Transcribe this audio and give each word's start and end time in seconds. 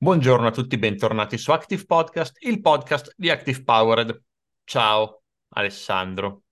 Buongiorno 0.00 0.46
a 0.46 0.50
tutti, 0.52 0.78
bentornati 0.78 1.36
su 1.36 1.50
Active 1.50 1.84
Podcast, 1.84 2.36
il 2.42 2.60
podcast 2.60 3.12
di 3.16 3.30
Active 3.30 3.64
Powered. 3.64 4.22
Ciao 4.62 5.22
Alessandro. 5.54 6.42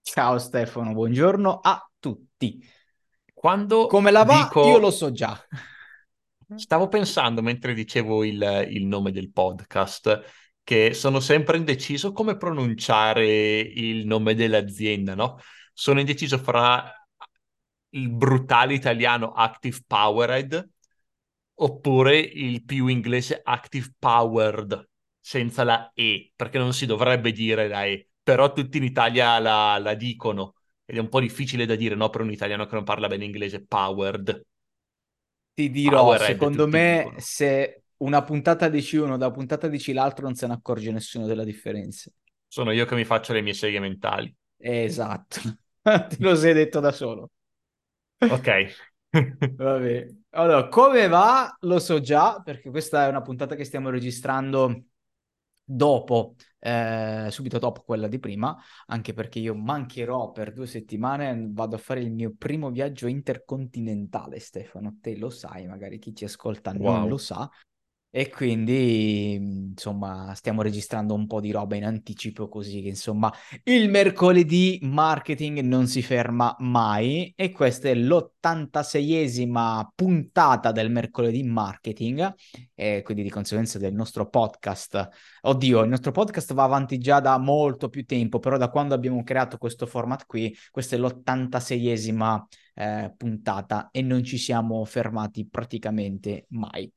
Ciao 0.00 0.38
Stefano, 0.38 0.94
buongiorno 0.94 1.58
a 1.62 1.86
tutti. 1.98 2.66
Quando 3.34 3.88
Come 3.88 4.10
la 4.10 4.24
va? 4.24 4.44
dico... 4.44 4.66
Io 4.66 4.78
lo 4.78 4.90
so 4.90 5.12
già. 5.12 5.38
Stavo 6.56 6.88
pensando 6.88 7.42
mentre 7.42 7.74
dicevo 7.74 8.24
il, 8.24 8.66
il 8.70 8.86
nome 8.86 9.12
del 9.12 9.32
podcast 9.32 10.22
che 10.64 10.94
sono 10.94 11.20
sempre 11.20 11.58
indeciso 11.58 12.12
come 12.12 12.38
pronunciare 12.38 13.58
il 13.58 14.06
nome 14.06 14.34
dell'azienda, 14.34 15.14
no? 15.14 15.38
Sono 15.74 16.00
indeciso 16.00 16.38
fra 16.38 16.90
il 17.90 18.08
brutale 18.08 18.72
italiano 18.72 19.32
Active 19.32 19.80
Powered 19.86 20.70
oppure 21.60 22.18
il 22.18 22.64
più 22.64 22.86
inglese 22.86 23.40
Active 23.42 23.94
Powered 23.98 24.88
senza 25.20 25.64
la 25.64 25.90
E, 25.94 26.32
perché 26.34 26.58
non 26.58 26.72
si 26.72 26.86
dovrebbe 26.86 27.32
dire 27.32 27.68
la 27.68 27.84
E, 27.84 28.10
però 28.22 28.52
tutti 28.52 28.78
in 28.78 28.84
Italia 28.84 29.38
la, 29.38 29.78
la 29.78 29.94
dicono 29.94 30.54
ed 30.84 30.96
è 30.96 31.00
un 31.00 31.08
po' 31.08 31.20
difficile 31.20 31.66
da 31.66 31.74
dire, 31.76 31.94
no, 31.94 32.08
per 32.10 32.22
un 32.22 32.32
italiano 32.32 32.66
che 32.66 32.74
non 32.74 32.84
parla 32.84 33.08
bene 33.08 33.24
inglese, 33.24 33.64
Powered. 33.64 34.42
Ti 35.52 35.70
dirò, 35.70 36.16
Powered, 36.16 36.16
secondo 36.16 36.66
me, 36.68 37.12
dicono. 37.12 37.18
se 37.18 37.82
una 37.98 38.22
puntata 38.22 38.68
dici 38.68 38.96
uno, 38.96 39.16
da 39.16 39.30
puntata 39.30 39.66
dici 39.68 39.92
l'altro, 39.92 40.24
non 40.24 40.34
se 40.34 40.46
ne 40.46 40.52
accorge 40.54 40.92
nessuno 40.92 41.26
della 41.26 41.44
differenza. 41.44 42.10
Sono 42.46 42.72
io 42.72 42.84
che 42.84 42.94
mi 42.94 43.06
faccio 43.06 43.32
le 43.32 43.40
mie 43.40 43.54
seghe 43.54 43.80
mentali. 43.80 44.34
Esatto, 44.60 45.40
te 45.82 46.16
lo 46.20 46.34
sei 46.36 46.52
detto 46.54 46.80
da 46.80 46.92
solo. 46.92 47.30
Ok. 48.28 48.48
Vabbè. 49.10 50.06
Allora, 50.30 50.68
come 50.68 51.08
va? 51.08 51.56
Lo 51.60 51.78
so 51.78 52.00
già, 52.00 52.40
perché 52.42 52.70
questa 52.70 53.06
è 53.06 53.08
una 53.08 53.22
puntata 53.22 53.54
che 53.54 53.64
stiamo 53.64 53.90
registrando 53.90 54.84
dopo, 55.64 56.34
eh, 56.60 57.26
subito 57.30 57.58
dopo 57.58 57.82
quella 57.82 58.08
di 58.08 58.18
prima, 58.18 58.56
anche 58.86 59.12
perché 59.12 59.38
io 59.38 59.54
mancherò 59.54 60.30
per 60.32 60.52
due 60.52 60.66
settimane, 60.66 61.48
vado 61.50 61.76
a 61.76 61.78
fare 61.78 62.00
il 62.00 62.12
mio 62.12 62.34
primo 62.36 62.70
viaggio 62.70 63.06
intercontinentale, 63.06 64.38
Stefano, 64.38 64.98
te 65.00 65.16
lo 65.16 65.28
sai, 65.28 65.66
magari 65.66 65.98
chi 65.98 66.14
ci 66.14 66.24
ascolta 66.24 66.72
Wow. 66.72 67.00
non 67.00 67.08
lo 67.08 67.16
sa, 67.18 67.50
e 68.10 68.30
quindi, 68.30 69.34
insomma, 69.34 70.32
stiamo 70.34 70.62
registrando 70.62 71.12
un 71.14 71.26
po' 71.26 71.40
di 71.40 71.50
roba 71.50 71.76
in 71.76 71.84
anticipo 71.84 72.48
così 72.48 72.80
che, 72.80 72.88
insomma, 72.88 73.30
il 73.64 73.90
mercoledì 73.90 74.78
marketing 74.82 75.60
non 75.60 75.86
si 75.86 76.00
ferma 76.00 76.56
mai 76.60 77.32
e 77.36 77.50
questa 77.52 77.88
è 77.88 77.94
l'86esima 77.94 79.86
puntata 79.94 80.72
del 80.72 80.90
mercoledì 80.90 81.42
marketing 81.42 82.34
e 82.74 83.02
quindi 83.04 83.22
di 83.22 83.30
conseguenza 83.30 83.78
del 83.78 83.92
nostro 83.92 84.28
podcast. 84.28 85.08
Oddio, 85.42 85.82
il 85.82 85.90
nostro 85.90 86.10
podcast 86.10 86.54
va 86.54 86.64
avanti 86.64 86.96
già 86.98 87.20
da 87.20 87.36
molto 87.36 87.90
più 87.90 88.06
tempo, 88.06 88.38
però 88.38 88.56
da 88.56 88.70
quando 88.70 88.94
abbiamo 88.94 89.22
creato 89.22 89.58
questo 89.58 89.84
format 89.84 90.24
qui, 90.24 90.56
questa 90.70 90.96
è 90.96 90.98
l'86esima 90.98 92.42
eh, 92.74 93.12
puntata 93.16 93.90
e 93.90 94.00
non 94.00 94.24
ci 94.24 94.38
siamo 94.38 94.82
fermati 94.86 95.46
praticamente 95.46 96.46
mai. 96.50 96.90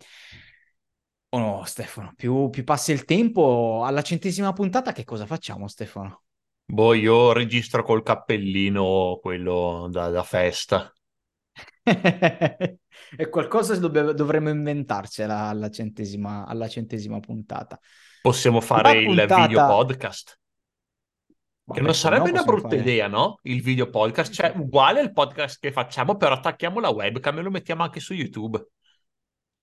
Oh 1.34 1.40
no, 1.40 1.64
Stefano, 1.66 2.14
più, 2.16 2.50
più 2.50 2.64
passa 2.66 2.92
il 2.92 3.06
tempo, 3.06 3.84
alla 3.86 4.02
centesima 4.02 4.52
puntata 4.52 4.92
che 4.92 5.06
cosa 5.06 5.26
facciamo, 5.26 5.68
Stefano? 5.68 6.24
Boh, 6.66 6.94
io 6.94 7.32
registro 7.34 7.84
col 7.84 8.04
cappellino 8.04 9.20
quello 9.22 9.88
da, 9.90 10.10
da 10.10 10.24
festa. 10.24 10.92
È 11.84 13.30
qualcosa 13.30 13.76
dov- 13.78 14.12
dovremmo 14.12 14.50
inventarcela 14.50 15.48
alla 15.48 15.70
centesima, 15.70 16.46
alla 16.46 16.68
centesima 16.68 17.20
puntata. 17.20 17.80
Possiamo 18.22 18.62
fare 18.62 18.94
La 18.94 19.00
il 19.00 19.06
puntata... 19.06 19.42
video 19.42 19.66
podcast. 19.66 20.40
Ma 21.64 21.76
Che 21.76 21.82
non 21.82 21.92
perché 21.92 22.10
no? 22.10 22.14
sarebbe 22.16 22.30
una 22.32 22.44
brutta 22.44 22.70
fare... 22.70 22.82
idea, 22.82 23.08
no? 23.08 23.40
Il 23.44 23.62
video 23.62 23.90
podcast, 23.90 24.34
cioè 24.34 24.54
uguale 24.56 25.00
al 25.00 25.12
podcast 25.12 25.60
che 25.60 25.72
facciamo, 25.72 26.16
però 26.18 26.36
attacchiamo 26.36 26.80
la 26.80 26.90
webcam 26.90 27.38
e 27.40 27.42
lo 27.42 27.52
mettiamo 27.52 27.84
anche 27.84 28.00
su 28.00 28.14
YouTube. 28.14 28.64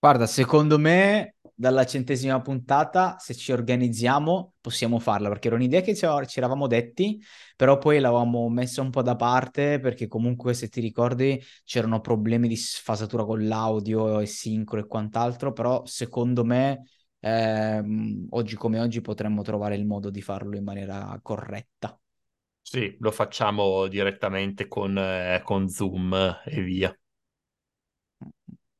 Guarda, 0.01 0.27
secondo 0.27 0.79
me 0.79 1.35
dalla 1.53 1.85
centesima 1.85 2.39
puntata, 2.39 3.17
se 3.19 3.35
ci 3.35 3.51
organizziamo, 3.51 4.53
possiamo 4.61 4.97
farla, 4.97 5.27
perché 5.27 5.47
era 5.47 5.57
un'idea 5.57 5.81
che 5.81 5.93
ci, 5.93 6.05
eravamo 6.05 6.67
detti, 6.67 7.21
però 7.57 7.77
poi 7.77 7.99
l'avevamo 7.99 8.47
messa 8.47 8.81
un 8.81 8.91
po' 8.91 9.01
da 9.01 9.17
parte, 9.17 9.77
perché 9.81 10.07
comunque, 10.07 10.53
se 10.53 10.69
ti 10.69 10.79
ricordi, 10.79 11.41
c'erano 11.65 11.99
problemi 11.99 12.47
di 12.47 12.55
sfasatura 12.55 13.25
con 13.25 13.45
l'audio 13.45 14.19
e 14.21 14.25
sincro 14.25 14.79
e 14.79 14.87
quant'altro, 14.87 15.51
però 15.51 15.83
secondo 15.85 16.45
me, 16.45 16.83
ehm, 17.19 18.27
oggi 18.29 18.55
come 18.55 18.79
oggi, 18.79 19.01
potremmo 19.01 19.41
trovare 19.41 19.75
il 19.75 19.85
modo 19.85 20.09
di 20.09 20.21
farlo 20.21 20.55
in 20.55 20.63
maniera 20.63 21.19
corretta. 21.21 21.99
Sì, 22.61 22.95
lo 22.99 23.11
facciamo 23.11 23.87
direttamente 23.87 24.67
con, 24.69 24.97
eh, 24.97 25.41
con 25.43 25.67
Zoom 25.67 26.13
e 26.45 26.61
via. 26.61 26.97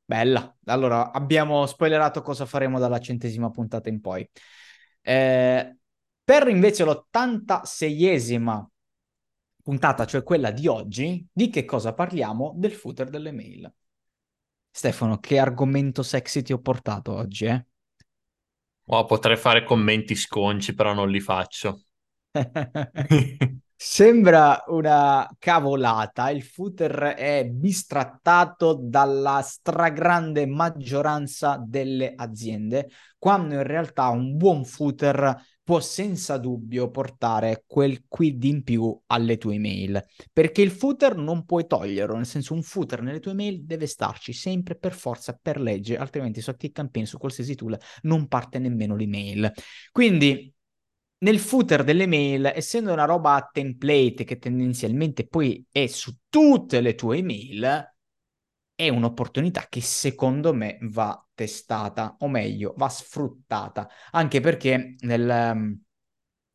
Bella. 0.10 0.58
Allora, 0.66 1.12
abbiamo 1.12 1.68
spoilerato 1.68 2.24
cosa 2.24 2.48
faremo 2.48 2.80
dalla 2.80 3.00
centesima 3.00 3.52
puntata 3.52 3.90
in 3.90 4.02
poi. 4.02 4.28
Eh, 5.02 5.78
per 6.24 6.48
invece 6.48 6.84
l'86esima 6.84 8.66
puntata, 9.62 10.08
cioè 10.08 10.24
quella 10.24 10.50
di 10.50 10.66
oggi, 10.66 11.24
di 11.32 11.52
che 11.52 11.64
cosa 11.64 11.94
parliamo? 11.94 12.54
Del 12.58 12.72
footer 12.72 13.08
delle 13.08 13.32
mail. 13.32 13.72
Stefano, 14.72 15.20
che 15.20 15.38
argomento 15.38 16.02
sexy 16.02 16.42
ti 16.42 16.54
ho 16.54 16.60
portato 16.60 17.14
oggi, 17.14 17.46
eh? 17.46 17.66
Oh, 18.86 19.06
potrei 19.06 19.38
fare 19.38 19.64
commenti 19.64 20.16
sconci, 20.16 20.74
però 20.74 20.96
non 20.96 21.12
li 21.12 21.20
faccio. 21.20 21.84
Sembra 23.82 24.66
una 24.68 25.26
cavolata, 25.40 26.30
il 26.32 26.44
footer 26.44 27.14
è 27.16 27.46
bistrattato 27.46 28.78
dalla 28.78 29.42
stragrande 29.42 30.46
maggioranza 30.46 31.58
delle 31.66 32.12
aziende, 32.14 32.90
quando 33.18 33.54
in 33.54 33.64
realtà 33.64 34.10
un 34.10 34.36
buon 34.36 34.66
footer 34.66 35.34
può 35.64 35.80
senza 35.80 36.38
dubbio 36.38 36.90
portare 36.92 37.64
quel 37.66 38.04
quid 38.06 38.44
in 38.44 38.64
più 38.64 39.00
alle 39.08 39.38
tue 39.38 39.56
email, 39.56 40.04
perché 40.34 40.62
il 40.62 40.72
footer 40.72 41.16
non 41.16 41.46
puoi 41.46 41.66
toglierlo, 41.66 42.18
nel 42.18 42.26
senso 42.26 42.54
un 42.54 42.64
footer 42.64 43.02
nelle 43.02 43.22
tue 43.22 43.32
email 43.32 43.64
deve 43.64 43.88
starci 43.88 44.34
sempre 44.34 44.76
per 44.76 44.92
forza, 44.92 45.40
per 45.42 45.58
legge, 45.58 45.96
altrimenti 45.96 46.42
su 46.42 46.54
Campaign, 46.74 47.06
su 47.06 47.18
qualsiasi 47.18 47.56
tool, 47.56 47.80
non 48.02 48.28
parte 48.28 48.60
nemmeno 48.60 48.98
l'email. 48.98 49.50
Quindi 49.94 50.54
nel 51.20 51.40
footer 51.40 51.84
delle 51.84 52.08
mail, 52.08 52.52
essendo 52.56 52.94
una 52.94 53.06
roba 53.06 53.36
a 53.36 53.50
template 53.52 54.24
che 54.24 54.38
tendenzialmente 54.38 55.28
poi 55.28 55.66
è 55.72 55.88
su 55.88 56.16
tutte 56.30 56.82
le 56.82 56.96
tue 56.96 57.18
email, 57.18 57.94
è 58.76 58.88
un'opportunità 58.88 59.68
che 59.68 59.82
secondo 59.82 60.54
me 60.54 60.78
va 60.82 61.22
testata, 61.34 62.16
o 62.20 62.28
meglio, 62.30 62.74
va 62.78 62.88
sfruttata, 62.88 63.90
anche 64.12 64.40
perché 64.40 64.96
nel, 65.00 65.78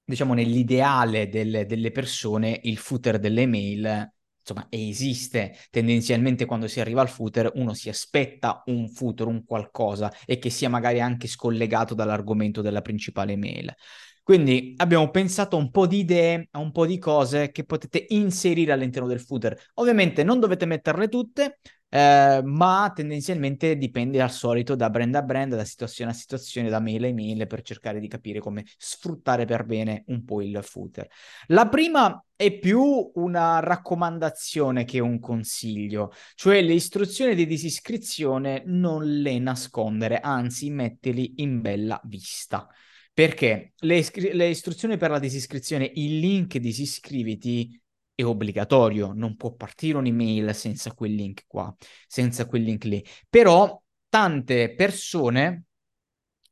diciamo, 0.05 0.35
nell'ideale 0.35 1.29
delle, 1.29 1.67
delle 1.67 1.91
persone 1.91 2.61
il 2.65 2.79
footer 2.79 3.19
delle 3.19 3.47
mail 3.47 4.13
insomma, 4.47 4.67
esiste 4.69 5.57
tendenzialmente 5.71 6.45
quando 6.45 6.69
si 6.69 6.81
arriva 6.81 7.01
al 7.01 7.09
footer, 7.09 7.51
uno 7.55 7.73
si 7.73 7.89
aspetta 7.89 8.63
un 8.67 8.89
footer, 8.91 9.27
un 9.27 9.45
qualcosa, 9.45 10.13
e 10.27 10.39
che 10.39 10.51
sia 10.51 10.69
magari 10.69 11.01
anche 11.01 11.27
scollegato 11.29 11.95
dall'argomento 11.95 12.61
della 12.61 12.83
principale 12.83 13.37
mail. 13.37 13.75
Quindi 14.25 14.73
abbiamo 14.79 15.11
pensato 15.11 15.57
a 15.57 15.59
un 15.59 15.71
po' 15.71 15.87
di 15.87 15.99
idee, 15.99 16.49
a 16.53 16.59
un 16.59 16.73
po' 16.73 16.87
di 16.87 16.97
cose 16.97 17.51
che 17.51 17.65
potete 17.65 18.07
inserire 18.09 18.73
all'interno 18.73 19.07
del 19.07 19.21
footer. 19.21 19.55
Ovviamente 19.75 20.25
non 20.25 20.41
dovete 20.41 20.65
metterle 20.65 21.09
tutte, 21.09 21.59
eh, 21.91 22.41
ma 22.43 22.91
tendenzialmente 22.95 23.77
dipende 23.77 24.23
al 24.23 24.31
solito 24.31 24.75
da 24.77 24.89
brand 24.89 25.15
a 25.15 25.21
brand, 25.21 25.55
da 25.55 25.65
situazione 25.67 26.11
a 26.11 26.15
situazione, 26.15 26.71
da 26.71 26.81
mail 26.81 27.05
a 27.05 27.13
mail 27.13 27.47
per 27.47 27.61
cercare 27.61 28.01
di 28.01 28.09
capire 28.09 28.41
come 28.41 28.65
sfruttare 28.79 29.45
per 29.45 29.65
bene 29.65 30.05
un 30.07 30.25
po' 30.25 30.41
il 30.41 30.59
footer. 30.63 31.07
La 31.49 31.69
prima 31.69 32.25
è 32.35 32.51
più 32.59 33.11
una 33.17 33.61
raccomandazione 33.61 34.85
che 34.85 35.01
un 35.01 35.21
consiglio, 35.21 36.13
cioè 36.35 36.63
le 36.63 36.73
istruzioni 36.73 37.35
di 37.35 37.45
disiscrizione 37.45 38.63
non 38.65 39.05
le 39.05 39.39
nascondere, 39.39 40.19
anzi 40.19 40.71
mettili 40.71 41.35
in 41.43 41.61
bella 41.61 42.01
vista. 42.05 42.67
Perché 43.15 43.75
le, 43.77 43.97
iscri- 43.97 44.33
le 44.33 44.49
istruzioni 44.49 44.97
per 44.97 45.11
la 45.11 45.21
disiscrizione, 45.21 45.89
il 45.95 46.19
link 46.19 46.59
disiscriviti 46.59 47.81
è 48.13 48.25
obbligatorio, 48.25 49.13
non 49.15 49.37
può 49.37 49.53
partire 49.55 49.99
un'email 49.99 50.53
senza 50.55 50.93
quel 50.95 51.15
link 51.15 51.45
qua, 51.47 51.73
senza 52.09 52.47
quel 52.47 52.63
link 52.63 52.85
lì. 52.85 53.05
Però 53.31 53.81
tante 54.09 54.75
persone 54.75 55.65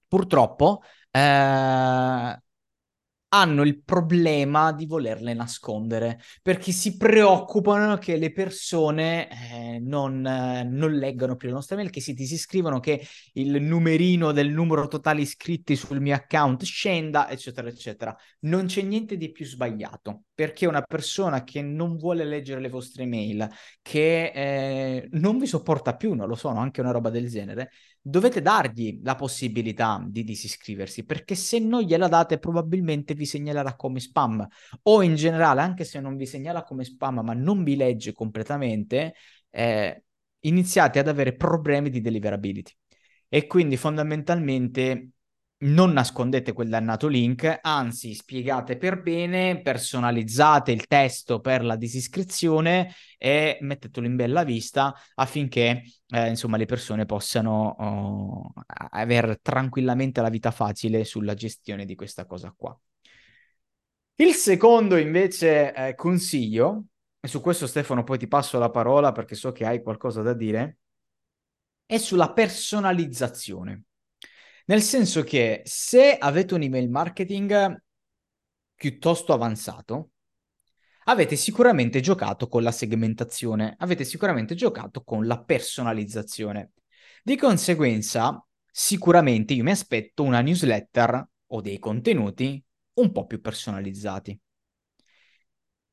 purtroppo 0.06 0.82
eh, 1.10 2.42
hanno 3.34 3.62
il 3.62 3.82
problema 3.82 4.72
di 4.72 4.86
volerle 4.86 5.32
nascondere 5.32 6.20
perché 6.42 6.70
si 6.70 6.96
preoccupano 6.96 7.96
che 7.96 8.16
le 8.16 8.32
persone 8.32 9.28
eh, 9.30 9.78
non, 9.80 10.24
eh, 10.26 10.64
non, 10.64 10.92
leggano 10.92 11.36
più 11.36 11.48
le 11.48 11.54
nostre 11.54 11.76
mail, 11.76 11.90
che 11.90 12.00
si 12.00 12.12
disiscrivono, 12.12 12.78
che 12.80 13.06
il 13.34 13.62
numerino 13.62 14.32
del 14.32 14.50
numero 14.50 14.86
totale 14.86 15.22
iscritti 15.22 15.76
sul 15.76 16.00
mio 16.00 16.14
account 16.14 16.62
scenda, 16.64 17.30
eccetera, 17.30 17.68
eccetera. 17.68 18.16
Non 18.40 18.66
c'è 18.66 18.82
niente 18.82 19.16
di 19.16 19.30
più 19.32 19.46
sbagliato 19.46 20.24
perché 20.42 20.66
una 20.66 20.82
persona 20.82 21.44
che 21.44 21.62
non 21.62 21.96
vuole 21.96 22.24
leggere 22.24 22.60
le 22.60 22.68
vostre 22.68 23.06
mail, 23.06 23.48
che 23.80 24.32
eh, 24.34 25.08
non 25.12 25.38
vi 25.38 25.46
sopporta 25.46 25.94
più, 25.94 26.14
non 26.14 26.26
lo 26.26 26.34
so, 26.34 26.48
anche 26.48 26.80
una 26.80 26.90
roba 26.90 27.10
del 27.10 27.28
genere, 27.28 27.70
dovete 28.00 28.42
dargli 28.42 28.98
la 29.04 29.14
possibilità 29.14 30.04
di 30.04 30.24
disiscriversi, 30.24 31.04
perché 31.04 31.36
se 31.36 31.60
non 31.60 31.82
gliela 31.82 32.08
date 32.08 32.40
probabilmente 32.40 33.14
vi 33.14 33.24
segnalerà 33.24 33.76
come 33.76 34.00
spam 34.00 34.44
o 34.82 35.02
in 35.02 35.14
generale, 35.14 35.60
anche 35.60 35.84
se 35.84 36.00
non 36.00 36.16
vi 36.16 36.26
segnala 36.26 36.64
come 36.64 36.82
spam, 36.82 37.20
ma 37.20 37.34
non 37.34 37.62
vi 37.62 37.76
legge 37.76 38.12
completamente, 38.12 39.14
eh, 39.50 40.02
iniziate 40.40 40.98
ad 40.98 41.06
avere 41.06 41.36
problemi 41.36 41.88
di 41.88 42.00
deliverability. 42.00 42.72
E 43.28 43.46
quindi 43.46 43.76
fondamentalmente 43.76 45.10
non 45.62 45.92
nascondete 45.92 46.52
quel 46.52 46.68
dannato 46.68 47.08
link, 47.08 47.58
anzi 47.60 48.14
spiegate 48.14 48.76
per 48.76 49.00
bene, 49.02 49.60
personalizzate 49.60 50.72
il 50.72 50.86
testo 50.86 51.40
per 51.40 51.64
la 51.64 51.76
disiscrizione 51.76 52.92
e 53.18 53.58
mettetelo 53.60 54.06
in 54.06 54.16
bella 54.16 54.44
vista 54.44 54.94
affinché 55.14 55.82
eh, 56.08 56.28
insomma 56.28 56.56
le 56.56 56.66
persone 56.66 57.06
possano 57.06 57.76
oh, 57.78 58.52
avere 58.90 59.38
tranquillamente 59.42 60.20
la 60.20 60.30
vita 60.30 60.50
facile 60.50 61.04
sulla 61.04 61.34
gestione 61.34 61.84
di 61.84 61.94
questa 61.94 62.26
cosa 62.26 62.52
qua. 62.56 62.76
Il 64.16 64.34
secondo 64.34 64.96
invece 64.96 65.74
eh, 65.74 65.94
consiglio, 65.94 66.86
e 67.20 67.28
su 67.28 67.40
questo 67.40 67.66
Stefano 67.66 68.04
poi 68.04 68.18
ti 68.18 68.28
passo 68.28 68.58
la 68.58 68.70
parola 68.70 69.12
perché 69.12 69.34
so 69.34 69.52
che 69.52 69.64
hai 69.64 69.82
qualcosa 69.82 70.22
da 70.22 70.32
dire, 70.32 70.78
è 71.86 71.98
sulla 71.98 72.32
personalizzazione. 72.32 73.84
Nel 74.66 74.82
senso 74.82 75.22
che 75.22 75.62
se 75.64 76.16
avete 76.16 76.54
un 76.54 76.62
email 76.62 76.88
marketing 76.88 77.82
piuttosto 78.74 79.32
avanzato, 79.32 80.10
avete 81.04 81.34
sicuramente 81.34 82.00
giocato 82.00 82.46
con 82.46 82.62
la 82.62 82.70
segmentazione, 82.70 83.74
avete 83.78 84.04
sicuramente 84.04 84.54
giocato 84.54 85.02
con 85.02 85.26
la 85.26 85.42
personalizzazione. 85.42 86.72
Di 87.24 87.36
conseguenza, 87.36 88.44
sicuramente 88.70 89.54
io 89.54 89.64
mi 89.64 89.72
aspetto 89.72 90.22
una 90.22 90.40
newsletter 90.40 91.28
o 91.46 91.60
dei 91.60 91.78
contenuti 91.78 92.62
un 92.94 93.10
po' 93.10 93.26
più 93.26 93.40
personalizzati. 93.40 94.38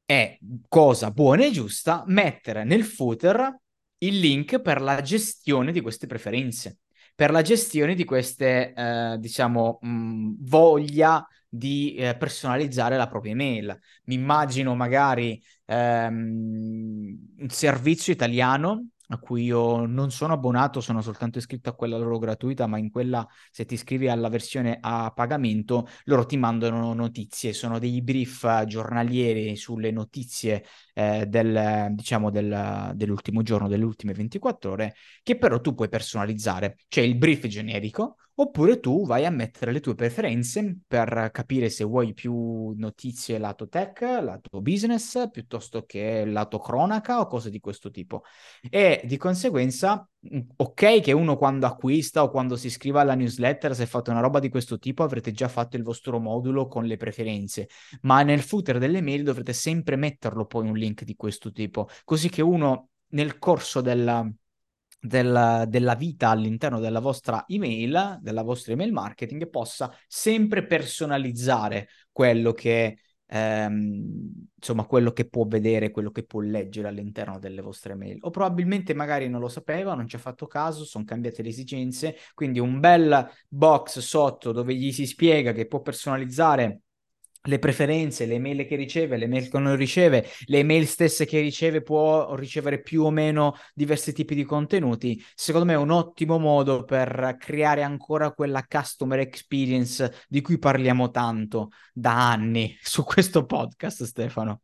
È 0.06 0.38
cosa 0.68 1.12
buona 1.12 1.46
e 1.46 1.52
giusta 1.52 2.04
mettere 2.08 2.64
nel 2.64 2.84
footer 2.84 3.56
il 4.00 4.20
link 4.20 4.60
per 4.60 4.82
la 4.82 5.02
gestione 5.02 5.72
di 5.72 5.82
queste 5.82 6.08
preferenze 6.08 6.80
per 7.20 7.32
la 7.32 7.42
gestione 7.42 7.96
di 7.96 8.06
queste, 8.06 8.72
eh, 8.74 9.18
diciamo, 9.20 9.80
mh, 9.82 10.36
voglia 10.40 11.28
di 11.50 11.96
eh, 11.96 12.16
personalizzare 12.16 12.96
la 12.96 13.08
propria 13.10 13.34
email. 13.34 13.78
Mi 14.06 14.14
immagino 14.14 14.74
magari 14.74 15.42
ehm, 15.66 17.18
un 17.40 17.50
servizio 17.50 18.14
italiano 18.14 18.88
a 19.12 19.18
cui 19.18 19.44
io 19.44 19.86
non 19.86 20.12
sono 20.12 20.34
abbonato, 20.34 20.82
sono 20.82 21.02
soltanto 21.02 21.38
iscritto 21.38 21.70
a 21.70 21.74
quella 21.74 21.98
loro 21.98 22.20
gratuita, 22.20 22.68
ma 22.68 22.78
in 22.78 22.92
quella 22.92 23.28
se 23.52 23.66
ti 23.66 23.74
iscrivi 23.74 24.08
alla 24.08 24.30
versione 24.30 24.78
a 24.80 25.12
pagamento, 25.16 25.88
loro 26.06 26.26
ti 26.26 26.38
mandano 26.38 26.94
notizie, 26.94 27.54
sono 27.54 27.80
dei 27.80 28.02
brief 28.02 28.66
giornalieri 28.66 29.56
sulle 29.56 29.92
notizie 29.92 30.64
eh, 30.94 31.26
del, 31.28 31.88
diciamo 31.92 32.30
del, 32.30 32.92
dell'ultimo 32.96 33.42
giorno, 33.42 33.68
delle 33.68 33.84
ultime 33.84 34.14
24 34.14 34.72
ore, 34.72 34.96
che 35.24 35.38
però 35.38 35.60
tu 35.60 35.74
puoi 35.74 35.90
personalizzare. 35.90 36.78
C'è 36.88 37.02
il 37.02 37.18
brief 37.18 37.48
generico, 37.48 38.18
Oppure 38.42 38.80
tu 38.80 39.06
vai 39.06 39.26
a 39.26 39.30
mettere 39.30 39.74
le 39.74 39.82
tue 39.82 39.96
preferenze 39.96 40.78
per 40.88 41.30
capire 41.34 41.70
se 41.70 41.84
vuoi 41.84 42.14
più 42.14 42.74
notizie 42.78 43.38
lato 43.38 43.68
tech, 43.68 44.00
lato 44.00 44.62
business, 44.62 45.30
piuttosto 45.30 45.84
che 45.86 46.24
lato 46.24 46.58
cronaca 46.60 47.20
o 47.20 47.28
cose 47.28 47.50
di 47.50 47.60
questo 47.60 47.92
tipo. 47.92 48.24
E 48.70 49.02
di 49.04 49.18
conseguenza, 49.18 50.08
mm, 50.34 50.40
ok 50.56 51.02
che 51.02 51.12
uno 51.12 51.36
quando 51.36 51.66
acquista 51.66 52.24
o 52.24 52.30
quando 52.30 52.56
si 52.56 52.68
iscrive 52.68 53.02
alla 53.02 53.14
newsletter, 53.14 53.76
se 53.76 53.86
fate 53.86 54.10
una 54.10 54.22
roba 54.22 54.40
di 54.40 54.48
questo 54.48 54.80
tipo, 54.80 55.04
avrete 55.04 55.34
già 55.34 55.50
fatto 55.50 55.76
il 55.76 55.84
vostro 55.84 56.18
modulo 56.18 56.68
con 56.68 56.86
le 56.86 56.96
preferenze, 56.96 57.68
ma 58.04 58.24
nel 58.24 58.42
footer 58.42 58.78
delle 58.78 59.02
mail 59.02 59.24
dovrete 59.24 59.52
sempre 59.52 59.98
metterlo 59.98 60.46
poi 60.46 60.66
un 60.66 60.78
link 60.78 61.04
di 61.04 61.18
questo 61.18 61.52
tipo, 61.52 61.90
così 62.06 62.30
che 62.30 62.42
uno 62.42 62.92
nel 63.10 63.38
corso 63.38 63.82
della 63.82 64.26
del, 65.00 65.66
della 65.68 65.96
vita 65.96 66.30
all'interno 66.30 66.80
della 66.80 67.00
vostra 67.00 67.46
email, 67.48 68.20
della 68.22 68.44
vostra 68.44 68.74
email 68.74 68.92
marketing, 68.92 69.50
possa 69.50 69.92
sempre 70.08 70.66
personalizzare 70.66 71.88
quello 72.12 72.52
che, 72.52 72.98
ehm, 73.26 74.48
insomma, 74.56 74.86
quello 74.86 75.12
che 75.12 75.28
può 75.28 75.46
vedere, 75.46 75.92
quello 75.92 76.12
che 76.12 76.24
può 76.26 76.42
leggere 76.42 76.90
all'interno 76.90 77.40
delle 77.40 77.62
vostre 77.62 77.96
mail. 77.96 78.18
O 78.22 78.30
probabilmente 78.30 78.94
magari 78.94 79.30
non 79.30 79.40
lo 79.40 79.48
sapeva, 79.48 79.94
non 79.94 80.08
ci 80.08 80.18
ha 80.18 80.20
fatto 80.20 80.48
caso, 80.48 80.84
sono 80.84 81.06
cambiate 81.06 81.42
le 81.42 81.50
esigenze, 81.50 82.16
quindi 82.34 82.60
un 82.60 82.80
bel 82.80 83.28
box 83.48 84.00
sotto 84.00 84.52
dove 84.52 84.76
gli 84.76 84.92
si 84.92 85.06
spiega 85.06 85.54
che 85.54 85.68
può 85.68 85.82
personalizzare 85.82 86.82
le 87.44 87.60
preferenze, 87.60 88.26
le 88.26 88.40
mail 88.40 88.66
che 88.66 88.76
riceve, 88.76 89.18
le 89.18 89.28
mail 89.28 89.50
che 89.50 89.60
non 89.60 89.76
riceve, 89.76 90.26
le 90.46 90.64
mail 90.64 90.88
stesse 90.88 91.26
che 91.26 91.40
riceve 91.40 91.82
può 91.82 92.36
ricevere 92.36 92.82
più 92.82 93.04
o 93.04 93.12
meno 93.12 93.56
diversi 93.74 94.14
tipi 94.14 94.36
di 94.36 94.44
contenuti. 94.44 95.24
Secondo 95.36 95.66
me 95.66 95.74
è 95.74 95.78
un 95.78 95.92
ottimo 95.92 96.38
modo 96.38 96.84
per 96.84 97.38
creare 97.40 97.84
ancora 97.84 98.32
quella 98.32 98.66
customer 98.68 99.20
experience 99.20 100.26
di 100.28 100.42
cui 100.42 100.58
parliamo 100.60 101.10
tanto 101.12 101.70
da 101.94 102.30
anni 102.32 102.78
su 102.82 103.04
questo 103.04 103.46
podcast, 103.46 104.04
Stefano. 104.04 104.62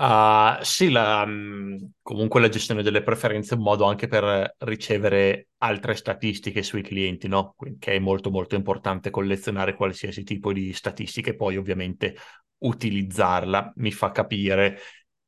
Uh, 0.00 0.62
sì, 0.62 0.90
la, 0.90 1.26
mm, 1.26 1.76
comunque 2.02 2.40
la 2.40 2.48
gestione 2.48 2.84
delle 2.84 3.02
preferenze 3.02 3.54
è 3.54 3.56
un 3.56 3.64
modo 3.64 3.84
anche 3.84 4.06
per 4.06 4.54
ricevere 4.58 5.48
altre 5.58 5.96
statistiche 5.96 6.62
sui 6.62 6.82
clienti, 6.82 7.26
no? 7.26 7.56
che 7.80 7.94
è 7.94 7.98
molto 7.98 8.30
molto 8.30 8.54
importante 8.54 9.10
collezionare 9.10 9.74
qualsiasi 9.74 10.22
tipo 10.22 10.52
di 10.52 10.72
statistiche 10.72 11.30
e 11.30 11.34
poi 11.34 11.56
ovviamente 11.56 12.14
utilizzarla 12.58 13.72
mi 13.76 13.90
fa 13.90 14.12
capire 14.12 14.78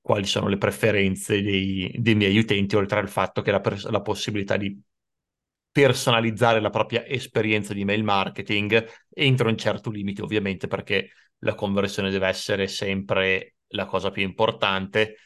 quali 0.00 0.24
sono 0.26 0.46
le 0.46 0.56
preferenze 0.56 1.42
dei, 1.42 1.92
dei 1.98 2.14
miei 2.14 2.38
utenti, 2.38 2.76
oltre 2.76 3.00
al 3.00 3.08
fatto 3.08 3.42
che 3.42 3.50
la, 3.50 3.60
pers- 3.60 3.88
la 3.88 4.00
possibilità 4.02 4.56
di 4.56 4.80
personalizzare 5.72 6.60
la 6.60 6.70
propria 6.70 7.04
esperienza 7.06 7.72
di 7.74 7.84
mail 7.84 8.02
marketing 8.04 8.86
entro 9.12 9.48
un 9.48 9.56
certo 9.56 9.90
limite, 9.90 10.22
ovviamente, 10.22 10.66
perché 10.66 11.10
la 11.38 11.54
conversione 11.54 12.10
deve 12.10 12.28
essere 12.28 12.66
sempre 12.66 13.54
la 13.70 13.86
cosa 13.86 14.10
più 14.10 14.22
importante, 14.22 15.16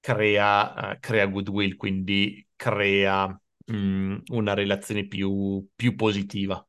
crea, 0.00 0.92
uh, 0.94 0.98
crea 1.00 1.26
goodwill, 1.26 1.76
quindi 1.76 2.46
crea 2.56 3.26
mh, 3.66 3.74
mm, 3.76 4.16
una 4.32 4.54
relazione 4.54 5.06
più, 5.06 5.66
più 5.74 5.94
positiva. 5.94 6.64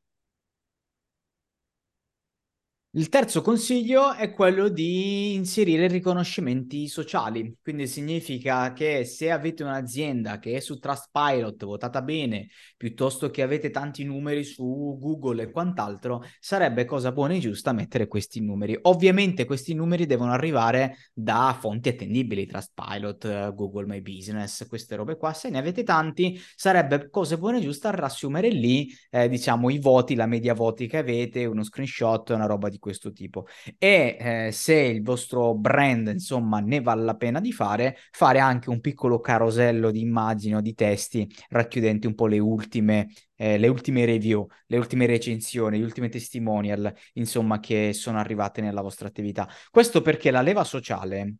Il 2.96 3.08
terzo 3.08 3.42
consiglio 3.42 4.12
è 4.14 4.32
quello 4.32 4.68
di 4.68 5.34
inserire 5.34 5.88
riconoscimenti 5.88 6.86
sociali, 6.86 7.56
quindi 7.60 7.88
significa 7.88 8.72
che 8.72 9.04
se 9.04 9.32
avete 9.32 9.64
un'azienda 9.64 10.38
che 10.38 10.54
è 10.54 10.60
su 10.60 10.78
Trustpilot 10.78 11.64
votata 11.64 12.02
bene, 12.02 12.50
piuttosto 12.76 13.30
che 13.30 13.42
avete 13.42 13.70
tanti 13.70 14.04
numeri 14.04 14.44
su 14.44 14.96
Google 15.00 15.42
e 15.42 15.50
quant'altro, 15.50 16.22
sarebbe 16.38 16.84
cosa 16.84 17.10
buona 17.10 17.34
e 17.34 17.40
giusta 17.40 17.72
mettere 17.72 18.06
questi 18.06 18.40
numeri. 18.40 18.78
Ovviamente 18.82 19.44
questi 19.44 19.74
numeri 19.74 20.06
devono 20.06 20.30
arrivare 20.30 20.98
da 21.12 21.56
fonti 21.58 21.88
attendibili, 21.88 22.46
Trustpilot, 22.46 23.54
Google 23.54 23.86
My 23.86 24.02
Business, 24.02 24.68
queste 24.68 24.94
robe 24.94 25.16
qua. 25.16 25.32
Se 25.32 25.50
ne 25.50 25.58
avete 25.58 25.82
tanti, 25.82 26.40
sarebbe 26.54 27.10
cosa 27.10 27.36
buona 27.38 27.58
e 27.58 27.62
giusta 27.62 27.90
riassumere 27.90 28.50
lì, 28.50 28.88
eh, 29.10 29.28
diciamo, 29.28 29.68
i 29.68 29.80
voti, 29.80 30.14
la 30.14 30.26
media 30.26 30.54
voti 30.54 30.86
che 30.86 30.98
avete, 30.98 31.44
uno 31.44 31.64
screenshot, 31.64 32.28
una 32.28 32.46
roba 32.46 32.68
di 32.68 32.82
questo 32.84 33.12
tipo. 33.12 33.46
E 33.78 34.16
eh, 34.20 34.52
se 34.52 34.74
il 34.74 35.02
vostro 35.02 35.54
brand, 35.54 36.08
insomma, 36.08 36.60
ne 36.60 36.82
vale 36.82 37.02
la 37.02 37.16
pena 37.16 37.40
di 37.40 37.50
fare, 37.50 37.96
fare 38.10 38.40
anche 38.40 38.68
un 38.68 38.80
piccolo 38.80 39.20
carosello 39.20 39.90
di 39.90 40.00
immagini 40.00 40.56
o 40.56 40.60
di 40.60 40.74
testi 40.74 41.26
racchiudenti 41.48 42.06
un 42.06 42.14
po' 42.14 42.26
le 42.26 42.38
ultime 42.38 43.08
eh, 43.36 43.58
le 43.58 43.68
ultime 43.68 44.04
review, 44.04 44.46
le 44.66 44.76
ultime 44.76 45.06
recensioni, 45.06 45.78
le 45.78 45.84
ultime 45.84 46.08
testimonial, 46.08 46.94
insomma, 47.14 47.58
che 47.58 47.92
sono 47.92 48.18
arrivate 48.18 48.60
nella 48.60 48.82
vostra 48.82 49.08
attività. 49.08 49.48
Questo 49.70 50.02
perché 50.02 50.30
la 50.30 50.42
leva 50.42 50.62
sociale 50.62 51.36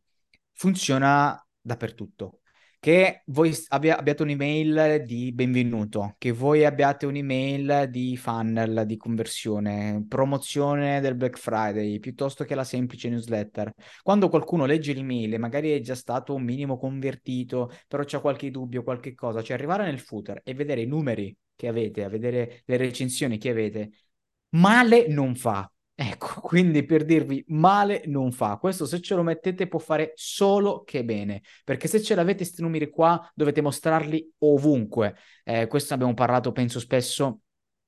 funziona 0.52 1.40
dappertutto 1.60 2.40
che 2.84 3.22
voi 3.28 3.50
abbia, 3.68 3.96
abbiate 3.96 4.24
un'email 4.24 5.04
di 5.06 5.32
benvenuto, 5.32 6.16
che 6.18 6.32
voi 6.32 6.66
abbiate 6.66 7.06
un'email 7.06 7.88
di 7.88 8.14
funnel, 8.14 8.84
di 8.84 8.98
conversione, 8.98 10.04
promozione 10.06 11.00
del 11.00 11.14
Black 11.14 11.38
Friday, 11.38 11.98
piuttosto 11.98 12.44
che 12.44 12.54
la 12.54 12.62
semplice 12.62 13.08
newsletter. 13.08 13.72
Quando 14.02 14.28
qualcuno 14.28 14.66
legge 14.66 14.92
l'email 14.92 15.32
e 15.32 15.38
magari 15.38 15.70
è 15.70 15.80
già 15.80 15.94
stato 15.94 16.34
un 16.34 16.42
minimo 16.42 16.76
convertito, 16.76 17.72
però 17.88 18.04
c'è 18.04 18.20
qualche 18.20 18.50
dubbio, 18.50 18.82
qualche 18.82 19.14
cosa, 19.14 19.42
cioè 19.42 19.56
arrivare 19.56 19.84
nel 19.84 19.98
footer 19.98 20.42
e 20.44 20.52
vedere 20.52 20.82
i 20.82 20.86
numeri 20.86 21.34
che 21.56 21.68
avete, 21.68 22.04
a 22.04 22.10
vedere 22.10 22.64
le 22.66 22.76
recensioni 22.76 23.38
che 23.38 23.48
avete, 23.48 23.92
male 24.50 25.08
non 25.08 25.34
fa. 25.34 25.73
Ecco, 25.96 26.40
quindi 26.40 26.84
per 26.84 27.04
dirvi 27.04 27.44
male 27.48 28.02
non 28.06 28.32
fa. 28.32 28.56
Questo 28.56 28.84
se 28.84 29.00
ce 29.00 29.14
lo 29.14 29.22
mettete 29.22 29.68
può 29.68 29.78
fare 29.78 30.12
solo 30.16 30.82
che 30.82 31.04
bene, 31.04 31.42
perché 31.64 31.86
se 31.86 32.02
ce 32.02 32.16
l'avete 32.16 32.38
questi 32.38 32.62
numeri 32.62 32.90
qua 32.90 33.30
dovete 33.32 33.60
mostrarli 33.60 34.32
ovunque. 34.38 35.14
Eh, 35.44 35.68
questo 35.68 35.94
abbiamo 35.94 36.14
parlato, 36.14 36.50
penso 36.50 36.80
spesso 36.80 37.42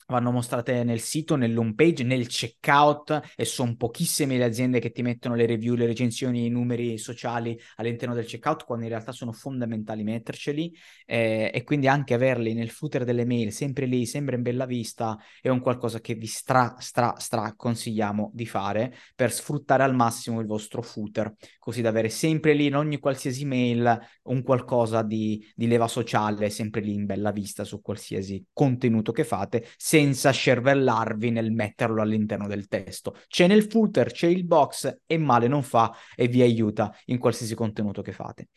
vanno 0.07 0.31
mostrate 0.31 0.85
nel 0.85 1.01
sito, 1.01 1.37
nell'home 1.37 1.75
page, 1.75 2.05
nel 2.05 2.27
checkout 2.29 3.33
e 3.37 3.45
sono 3.45 3.75
pochissime 3.77 4.37
le 4.39 4.45
aziende 4.45 4.79
che 4.79 4.93
ti 4.93 5.03
mettono 5.03 5.35
le 5.35 5.47
review, 5.47 5.75
le 5.75 5.87
recensioni, 5.87 6.47
i 6.47 6.51
numeri 6.51 6.99
sociali 6.99 7.59
all'interno 7.77 8.15
del 8.15 8.27
checkout 8.27 8.65
quando 8.65 8.85
in 8.85 8.91
realtà 8.91 9.13
sono 9.13 9.33
fondamentali 9.33 10.05
metterceli 10.05 10.75
eh, 11.05 11.51
e 11.53 11.65
quindi 11.65 11.89
anche 11.89 12.15
averli 12.15 12.55
nel 12.55 12.71
footer 12.71 13.05
delle 13.05 13.25
mail 13.25 13.53
sempre 13.53 13.87
lì, 13.87 14.07
sempre 14.07 14.37
in 14.37 14.43
bella 14.43 14.67
vista 14.67 15.19
è 15.41 15.49
un 15.49 15.61
qualcosa 15.61 16.01
che 16.01 16.15
vi 16.15 16.27
stra 16.27 16.77
stra 16.79 17.15
stra 17.19 17.55
consigliamo 17.57 18.31
di 18.33 18.47
fare 18.47 18.95
per 19.15 19.33
sfruttare 19.33 19.83
al 19.83 19.95
massimo 19.95 20.41
il 20.41 20.47
vostro 20.47 20.83
footer 20.83 21.35
così 21.59 21.83
da 21.83 21.89
avere 21.89 22.09
sempre 22.09 22.53
lì 22.55 22.67
in 22.67 22.77
ogni 22.77 22.99
qualsiasi 22.99 23.45
mail 23.45 23.99
un 24.25 24.43
qualcosa 24.43 25.03
di, 25.03 25.45
di 25.55 25.67
leva 25.67 25.89
sociale 25.89 26.51
sempre 26.51 26.81
lì 26.81 26.95
in 26.95 27.07
bella 27.07 27.33
vista 27.33 27.65
su 27.65 27.81
qualsiasi 27.81 28.45
contenuto 28.53 29.13
che 29.13 29.25
fate 29.25 29.67
senza 29.97 30.31
scervellarvi 30.31 31.31
nel 31.31 31.53
metterlo 31.53 32.03
all'interno 32.03 32.47
del 32.47 32.69
testo. 32.69 33.17
C'è 33.29 33.47
nel 33.47 33.65
footer, 33.65 34.13
c'è 34.13 34.27
il 34.27 34.45
box 34.45 34.99
e 35.07 35.17
male 35.17 35.49
non 35.49 35.63
fa 35.63 35.91
e 36.15 36.29
vi 36.29 36.43
aiuta 36.43 36.95
in 37.07 37.17
qualsiasi 37.17 37.55
contenuto 37.55 38.03
che 38.03 38.13
fate. 38.13 38.49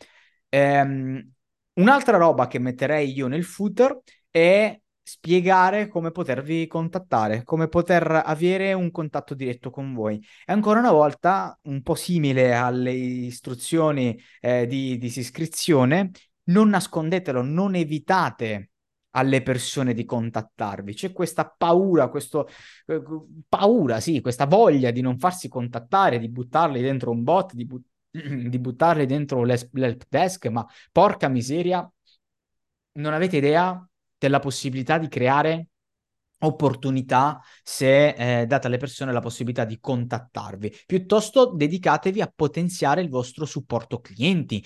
Ehm, 0.50 1.32
un'altra 1.74 2.18
roba 2.18 2.46
che 2.46 2.58
metterei 2.58 3.10
io 3.10 3.26
nel 3.26 3.44
footer 3.44 4.00
è 4.28 4.78
spiegare 5.02 5.88
come 5.88 6.10
potervi 6.10 6.66
contattare, 6.66 7.42
come 7.42 7.68
poter 7.68 8.22
avere 8.22 8.74
un 8.74 8.90
contatto 8.90 9.32
diretto 9.32 9.70
con 9.70 9.94
voi. 9.94 10.22
E 10.44 10.52
ancora 10.52 10.78
una 10.78 10.92
volta, 10.92 11.58
un 11.62 11.80
po' 11.80 11.94
simile 11.94 12.54
alle 12.54 12.92
istruzioni 12.92 14.20
eh, 14.40 14.66
di 14.66 14.98
disiscrizione, 14.98 16.10
non 16.50 16.68
nascondetelo, 16.68 17.40
non 17.40 17.74
evitate 17.76 18.69
alle 19.12 19.42
persone 19.42 19.94
di 19.94 20.04
contattarvi. 20.04 20.94
C'è 20.94 21.12
questa 21.12 21.48
paura, 21.48 22.08
questo 22.08 22.48
eh, 22.86 23.02
paura, 23.48 24.00
sì, 24.00 24.20
questa 24.20 24.46
voglia 24.46 24.90
di 24.90 25.00
non 25.00 25.18
farsi 25.18 25.48
contattare, 25.48 26.18
di 26.18 26.28
buttarli 26.28 26.80
dentro 26.80 27.10
un 27.10 27.22
bot, 27.22 27.54
di, 27.54 27.64
but- 27.64 27.86
di 28.10 28.58
buttarli 28.58 29.06
dentro 29.06 29.44
l'help 29.44 30.04
desk, 30.08 30.46
ma 30.46 30.66
porca 30.92 31.28
miseria, 31.28 31.90
non 32.92 33.12
avete 33.12 33.36
idea 33.36 33.84
della 34.18 34.38
possibilità 34.38 34.98
di 34.98 35.08
creare 35.08 35.68
opportunità 36.40 37.40
se 37.62 38.08
eh, 38.40 38.46
date 38.46 38.66
alle 38.66 38.78
persone 38.78 39.12
la 39.12 39.20
possibilità 39.20 39.64
di 39.64 39.78
contattarvi. 39.78 40.74
Piuttosto 40.86 41.52
dedicatevi 41.54 42.20
a 42.20 42.32
potenziare 42.34 43.00
il 43.00 43.08
vostro 43.08 43.44
supporto 43.44 44.00
clienti 44.00 44.64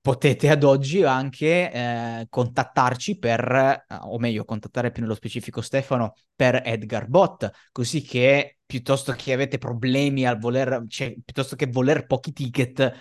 potete 0.00 0.48
ad 0.48 0.64
oggi 0.64 1.02
anche 1.02 1.70
eh, 1.70 2.26
contattarci 2.28 3.18
per, 3.18 3.84
eh, 3.86 3.94
o 4.02 4.18
meglio, 4.18 4.44
contattare 4.44 4.90
più 4.90 5.02
nello 5.02 5.14
specifico 5.14 5.60
Stefano 5.60 6.14
per 6.34 6.62
Edgar 6.64 7.06
Bot, 7.06 7.50
così 7.72 8.02
che 8.02 8.58
piuttosto 8.64 9.12
che 9.12 9.32
avete 9.32 9.58
problemi 9.58 10.26
al 10.26 10.38
voler, 10.38 10.84
cioè, 10.88 11.14
piuttosto 11.24 11.56
che 11.56 11.66
voler 11.66 12.06
pochi 12.06 12.32
ticket, 12.32 12.92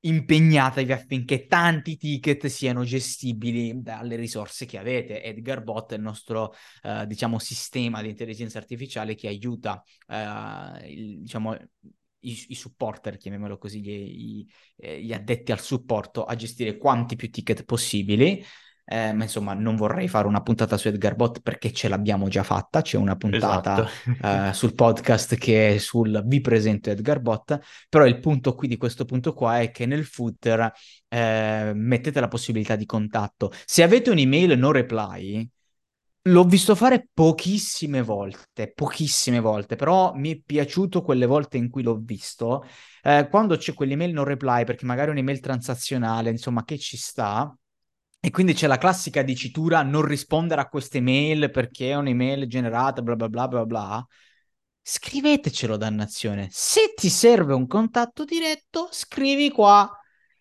impegnatevi 0.00 0.92
affinché 0.92 1.46
tanti 1.46 1.96
ticket 1.96 2.46
siano 2.46 2.84
gestibili 2.84 3.80
dalle 3.80 4.16
risorse 4.16 4.66
che 4.66 4.76
avete. 4.76 5.22
Edgar 5.22 5.62
Bot 5.62 5.92
è 5.92 5.96
il 5.96 6.02
nostro, 6.02 6.52
eh, 6.82 7.06
diciamo, 7.06 7.38
sistema 7.38 8.02
di 8.02 8.10
intelligenza 8.10 8.58
artificiale 8.58 9.14
che 9.14 9.28
aiuta, 9.28 9.82
eh, 10.08 10.92
il, 10.92 11.20
diciamo, 11.20 11.56
i, 12.24 12.44
i 12.48 12.54
supporter, 12.54 13.16
chiamiamolo 13.16 13.58
così, 13.58 13.80
gli, 13.80 14.46
eh, 14.76 15.02
gli, 15.02 15.12
addetti 15.12 15.52
al 15.52 15.60
supporto 15.60 16.24
a 16.24 16.34
gestire 16.34 16.76
quanti 16.76 17.16
più 17.16 17.30
ticket 17.30 17.64
possibili. 17.64 18.44
Eh, 18.86 19.14
ma 19.14 19.22
insomma, 19.22 19.54
non 19.54 19.76
vorrei 19.76 20.08
fare 20.08 20.26
una 20.26 20.42
puntata 20.42 20.76
su 20.76 20.88
Edgar 20.88 21.14
Bot 21.14 21.40
perché 21.40 21.72
ce 21.72 21.88
l'abbiamo 21.88 22.28
già 22.28 22.42
fatta. 22.42 22.82
C'è 22.82 22.98
una 22.98 23.16
puntata 23.16 23.88
esatto. 23.88 24.48
eh, 24.48 24.52
sul 24.52 24.74
podcast 24.74 25.36
che 25.36 25.74
è 25.74 25.78
sul 25.78 26.22
Vi 26.26 26.40
presento 26.42 26.90
Edgar 26.90 27.20
Bot. 27.20 27.58
Però 27.88 28.04
il 28.06 28.20
punto 28.20 28.54
qui 28.54 28.68
di 28.68 28.76
questo 28.76 29.06
punto 29.06 29.32
qua 29.32 29.60
è 29.60 29.70
che 29.70 29.86
nel 29.86 30.04
footer 30.04 30.70
eh, 31.08 31.72
mettete 31.74 32.20
la 32.20 32.28
possibilità 32.28 32.76
di 32.76 32.84
contatto. 32.84 33.52
Se 33.64 33.82
avete 33.82 34.10
un'email 34.10 34.58
no 34.58 34.70
reply, 34.70 35.48
L'ho 36.26 36.44
visto 36.44 36.74
fare 36.74 37.08
pochissime 37.12 38.00
volte, 38.00 38.72
pochissime 38.72 39.40
volte, 39.40 39.76
però 39.76 40.14
mi 40.14 40.34
è 40.34 40.40
piaciuto 40.42 41.02
quelle 41.02 41.26
volte 41.26 41.58
in 41.58 41.68
cui 41.68 41.82
l'ho 41.82 41.98
visto. 42.02 42.64
Eh, 43.02 43.28
quando 43.28 43.58
c'è 43.58 43.74
quell'email 43.74 44.12
non 44.14 44.24
reply, 44.24 44.64
perché 44.64 44.86
magari 44.86 45.08
è 45.08 45.12
un'email 45.12 45.40
transazionale, 45.40 46.30
insomma, 46.30 46.64
che 46.64 46.78
ci 46.78 46.96
sta, 46.96 47.54
e 48.18 48.30
quindi 48.30 48.54
c'è 48.54 48.66
la 48.66 48.78
classica 48.78 49.20
dicitura 49.20 49.82
non 49.82 50.00
rispondere 50.00 50.62
a 50.62 50.68
queste 50.68 51.02
mail 51.02 51.50
perché 51.50 51.90
è 51.90 51.94
un'email 51.94 52.46
generata, 52.46 53.02
bla 53.02 53.16
bla 53.16 53.28
bla 53.28 53.46
bla 53.46 53.66
bla. 53.66 54.06
Scrivetecelo, 54.80 55.76
dannazione. 55.76 56.48
Se 56.50 56.94
ti 56.96 57.10
serve 57.10 57.52
un 57.52 57.66
contatto 57.66 58.24
diretto, 58.24 58.88
scrivi 58.90 59.50
qua 59.50 59.90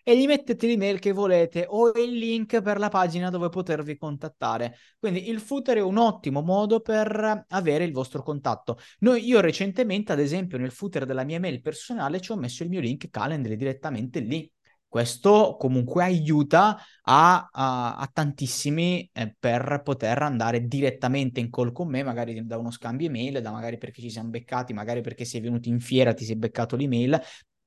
e 0.04 0.18
gli 0.18 0.26
mettete 0.26 0.68
l'email 0.68 1.00
che 1.00 1.14
volete 1.14 1.66
o 1.68 1.92
il 1.94 2.12
link 2.12 2.62
per 2.62 2.78
la 2.78 2.90
pagina 2.90 3.30
dove 3.30 3.50
potervi 3.50 3.98
contattare. 3.98 4.78
Quindi 5.00 5.30
il 5.30 5.40
footer 5.40 5.78
è 5.78 5.82
un 5.82 5.98
ottimo 5.98 6.42
modo 6.42 6.82
per 6.82 7.46
avere 7.48 7.86
il 7.86 7.94
vostro 7.94 8.22
contatto. 8.22 8.78
Noi, 9.00 9.26
io 9.26 9.40
recentemente, 9.40 10.12
ad 10.12 10.20
esempio, 10.20 10.58
nel 10.58 10.72
footer 10.72 11.06
della 11.06 11.24
mia 11.24 11.40
mail 11.40 11.62
personale 11.62 12.20
ci 12.20 12.32
ho 12.32 12.36
messo 12.36 12.64
il 12.64 12.70
mio 12.70 12.82
link 12.82 13.10
calendar 13.10 13.56
direttamente 13.56 14.20
lì. 14.20 14.50
Questo 14.94 15.56
comunque 15.58 16.04
aiuta 16.04 16.78
a, 17.02 17.50
a, 17.52 17.96
a 17.96 18.10
tantissimi 18.14 19.10
eh, 19.12 19.36
per 19.40 19.82
poter 19.84 20.22
andare 20.22 20.68
direttamente 20.68 21.40
in 21.40 21.50
call 21.50 21.72
con 21.72 21.88
me, 21.88 22.04
magari 22.04 22.46
da 22.46 22.60
uno 22.60 22.70
scambio 22.70 23.08
email, 23.08 23.42
da 23.42 23.50
magari 23.50 23.80
perché 23.80 24.02
ci 24.02 24.12
siamo 24.12 24.30
beccati, 24.30 24.72
magari 24.72 25.02
perché 25.02 25.26
sei 25.26 25.42
venuto 25.42 25.68
in 25.68 25.80
fiera, 25.80 26.14
ti 26.14 26.26
sei 26.26 26.36
beccato 26.36 26.76
l'email, 26.76 27.20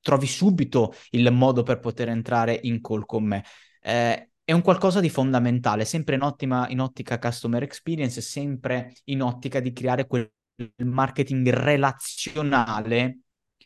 trovi 0.07 0.25
subito 0.25 0.93
il 1.09 1.29
modo 1.33 1.63
per 1.63 1.79
poter 1.79 2.07
entrare 2.07 2.57
in 2.63 2.79
call 2.79 3.05
con 3.05 3.25
me. 3.25 3.43
Eh, 3.81 4.29
è 4.41 4.53
un 4.53 4.61
qualcosa 4.61 5.01
di 5.01 5.09
fondamentale, 5.09 5.83
sempre 5.83 6.15
in, 6.15 6.21
ottima, 6.21 6.69
in 6.69 6.79
ottica 6.79 7.19
customer 7.19 7.61
experience, 7.61 8.21
sempre 8.21 8.93
in 9.05 9.21
ottica 9.21 9.59
di 9.59 9.73
creare 9.73 10.07
quel 10.07 10.31
marketing 10.77 11.49
relazionale 11.49 13.19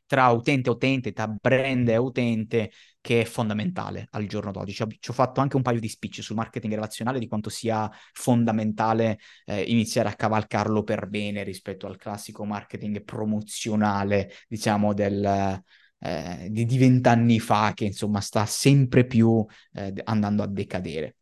tra 0.07 0.29
utente 0.29 0.69
e 0.69 0.73
utente, 0.73 1.11
tra 1.13 1.27
brand 1.27 1.87
e 1.87 1.97
utente, 1.97 2.71
che 2.99 3.21
è 3.21 3.25
fondamentale 3.25 4.07
al 4.11 4.25
giorno 4.25 4.51
d'oggi. 4.51 4.73
Ci 4.73 4.81
ho, 4.81 4.87
ci 4.99 5.11
ho, 5.11 5.13
fatto 5.13 5.41
anche 5.41 5.57
un 5.57 5.61
paio 5.61 5.79
di 5.79 5.87
speech 5.87 6.23
sul 6.23 6.35
marketing 6.35 6.73
relazionale, 6.73 7.19
di 7.19 7.27
quanto 7.27 7.51
sia 7.51 7.87
fondamentale 8.13 9.19
eh, 9.45 9.61
iniziare 9.61 10.09
a 10.09 10.15
cavalcarlo 10.15 10.81
per 10.81 11.07
bene 11.07 11.43
rispetto 11.43 11.85
al 11.85 11.97
classico 11.97 12.43
marketing 12.45 13.03
promozionale, 13.03 14.31
diciamo, 14.47 14.93
del, 14.95 15.61
eh, 16.03 16.47
di, 16.49 16.77
vent'anni 16.77 17.39
fa 17.39 17.73
che 17.75 17.85
insomma 17.85 18.21
sta 18.21 18.45
sempre 18.45 19.05
più 19.05 19.45
eh, 19.73 19.93
andando 20.05 20.41
a 20.43 20.47
decadere. 20.47 21.15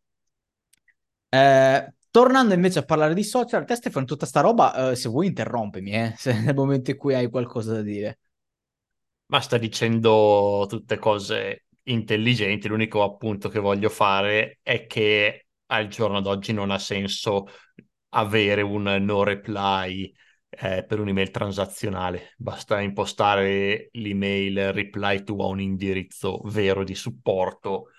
Eh, 1.28 1.94
tornando 2.10 2.54
invece 2.54 2.80
a 2.80 2.84
parlare 2.84 3.14
di 3.14 3.22
social, 3.22 3.64
te 3.64 3.74
Stefano, 3.74 4.06
tutta 4.06 4.26
sta 4.26 4.40
roba, 4.40 4.90
eh, 4.90 4.96
se 4.96 5.08
vuoi 5.08 5.26
interrompimi, 5.26 5.92
eh, 5.92 6.14
se 6.18 6.32
nel 6.40 6.54
momento 6.54 6.90
in 6.90 6.96
cui 6.96 7.14
hai 7.14 7.28
qualcosa 7.28 7.74
da 7.74 7.82
dire. 7.82 8.18
Ma 9.26 9.40
sta 9.40 9.58
dicendo 9.58 10.66
tutte 10.68 10.98
cose 10.98 11.66
intelligenti, 11.84 12.66
l'unico 12.66 13.02
appunto 13.02 13.48
che 13.48 13.60
voglio 13.60 13.88
fare 13.88 14.58
è 14.62 14.86
che 14.86 15.46
al 15.66 15.86
giorno 15.86 16.20
d'oggi 16.20 16.52
non 16.52 16.70
ha 16.70 16.78
senso 16.78 17.46
avere 18.10 18.62
un 18.62 18.82
no 18.82 19.22
reply 19.22 20.12
eh, 20.50 20.84
per 20.84 21.00
un'email 21.00 21.30
transazionale. 21.30 22.34
Basta 22.36 22.80
impostare 22.80 23.88
l'email 23.92 24.72
reply 24.72 25.22
to 25.22 25.36
a 25.36 25.46
un 25.46 25.60
indirizzo 25.60 26.40
vero 26.44 26.84
di 26.84 26.94
supporto 26.94 27.90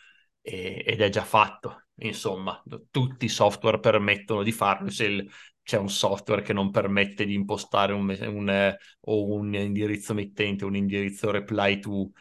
e, 0.41 0.83
ed 0.85 1.01
è 1.01 1.09
già 1.09 1.23
fatto. 1.23 1.85
Insomma, 2.01 2.61
tutti 2.89 3.25
i 3.25 3.29
software 3.29 3.79
permettono 3.79 4.43
di 4.43 4.51
farlo. 4.51 4.89
Se 4.89 5.05
il, 5.05 5.31
c'è 5.63 5.77
un 5.77 5.89
software 5.89 6.41
che 6.41 6.53
non 6.53 6.71
permette 6.71 7.25
di 7.25 7.33
impostare 7.33 7.93
un, 7.93 8.09
un, 8.27 8.49
eh, 8.49 8.77
un 9.01 9.55
indirizzo 9.55 10.13
mittente, 10.13 10.65
un 10.65 10.75
indirizzo 10.75 11.31
reply 11.31 11.79
to 11.79 12.11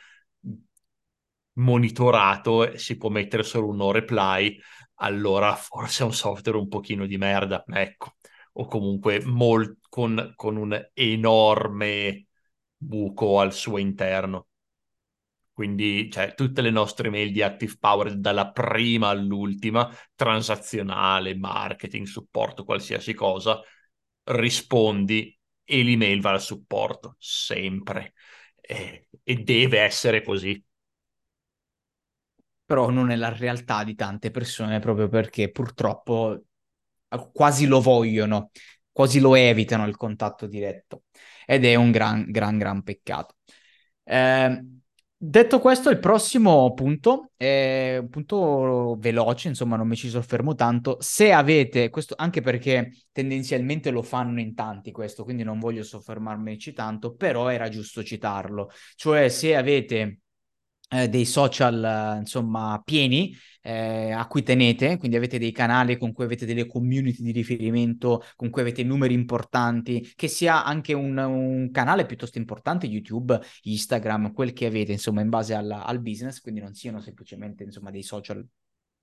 monitorato 1.54 2.70
e 2.70 2.78
si 2.78 2.96
può 2.96 3.08
mettere 3.10 3.42
solo 3.42 3.68
un 3.68 3.76
no 3.76 3.90
reply, 3.90 4.58
allora 4.96 5.54
forse 5.54 6.02
è 6.02 6.06
un 6.06 6.12
software 6.12 6.58
un 6.58 6.68
pochino 6.68 7.06
di 7.06 7.16
merda, 7.18 7.64
ecco, 7.66 8.16
o 8.60 8.66
comunque 8.66 9.24
mol- 9.24 9.78
con, 9.88 10.32
con 10.36 10.56
un 10.56 10.90
enorme 10.94 12.26
buco 12.76 13.40
al 13.40 13.52
suo 13.52 13.78
interno. 13.78 14.48
Quindi, 15.52 16.10
cioè, 16.10 16.34
tutte 16.34 16.62
le 16.62 16.70
nostre 16.70 17.10
mail 17.10 17.32
di 17.32 17.42
Active 17.42 17.76
Power, 17.78 18.16
dalla 18.16 18.50
prima 18.50 19.08
all'ultima, 19.08 19.90
transazionale, 20.14 21.36
marketing, 21.36 22.06
supporto, 22.06 22.64
qualsiasi 22.64 23.12
cosa, 23.12 23.60
rispondi 24.24 25.38
e 25.64 25.82
l'email 25.82 26.20
va 26.20 26.30
al 26.30 26.40
supporto, 26.40 27.16
sempre. 27.18 28.14
E, 28.60 29.08
e 29.22 29.34
deve 29.42 29.80
essere 29.80 30.22
così. 30.22 30.62
Però 32.64 32.88
non 32.90 33.10
è 33.10 33.16
la 33.16 33.34
realtà 33.36 33.82
di 33.84 33.94
tante 33.96 34.30
persone, 34.30 34.78
proprio 34.78 35.08
perché 35.08 35.50
purtroppo 35.50 36.44
quasi 37.32 37.66
lo 37.66 37.80
vogliono, 37.80 38.50
quasi 38.92 39.20
lo 39.20 39.34
evitano 39.34 39.86
il 39.86 39.96
contatto 39.96 40.46
diretto. 40.46 41.04
Ed 41.46 41.64
è 41.64 41.74
un 41.74 41.90
gran, 41.90 42.30
gran, 42.30 42.58
gran 42.58 42.82
peccato. 42.82 43.36
Eh, 44.04 44.64
Detto 45.22 45.58
questo, 45.60 45.90
il 45.90 45.98
prossimo 45.98 46.72
punto 46.72 47.32
è 47.36 47.98
un 48.00 48.08
punto 48.08 48.96
veloce, 48.98 49.48
insomma, 49.48 49.76
non 49.76 49.86
mi 49.86 49.94
ci 49.94 50.08
soffermo 50.08 50.54
tanto. 50.54 50.96
Se 51.00 51.30
avete 51.30 51.90
questo, 51.90 52.14
anche 52.16 52.40
perché 52.40 52.90
tendenzialmente 53.12 53.90
lo 53.90 54.00
fanno 54.02 54.40
in 54.40 54.54
tanti 54.54 54.92
questo, 54.92 55.22
quindi 55.24 55.42
non 55.42 55.58
voglio 55.58 55.82
soffermarmici 55.82 56.72
tanto, 56.72 57.14
però 57.16 57.48
era 57.50 57.68
giusto 57.68 58.02
citarlo. 58.02 58.70
Cioè, 58.94 59.28
se 59.28 59.54
avete 59.54 60.20
eh, 60.90 61.08
dei 61.08 61.24
social, 61.24 62.18
insomma, 62.18 62.80
pieni 62.84 63.34
eh, 63.62 64.10
a 64.10 64.26
cui 64.26 64.42
tenete, 64.42 64.96
quindi 64.96 65.16
avete 65.16 65.38
dei 65.38 65.52
canali 65.52 65.96
con 65.96 66.12
cui 66.12 66.24
avete 66.24 66.46
delle 66.46 66.66
community 66.66 67.22
di 67.22 67.32
riferimento, 67.32 68.22
con 68.36 68.50
cui 68.50 68.62
avete 68.62 68.82
numeri 68.82 69.14
importanti, 69.14 70.12
che 70.16 70.28
sia 70.28 70.64
anche 70.64 70.92
un, 70.92 71.16
un 71.16 71.70
canale 71.70 72.06
piuttosto 72.06 72.38
importante, 72.38 72.86
YouTube, 72.86 73.38
Instagram, 73.62 74.32
quel 74.32 74.52
che 74.52 74.66
avete, 74.66 74.92
insomma, 74.92 75.20
in 75.20 75.28
base 75.28 75.54
alla, 75.54 75.84
al 75.84 76.00
business, 76.00 76.40
quindi 76.40 76.60
non 76.60 76.74
siano 76.74 77.00
semplicemente, 77.00 77.64
insomma, 77.64 77.90
dei 77.90 78.02
social 78.02 78.44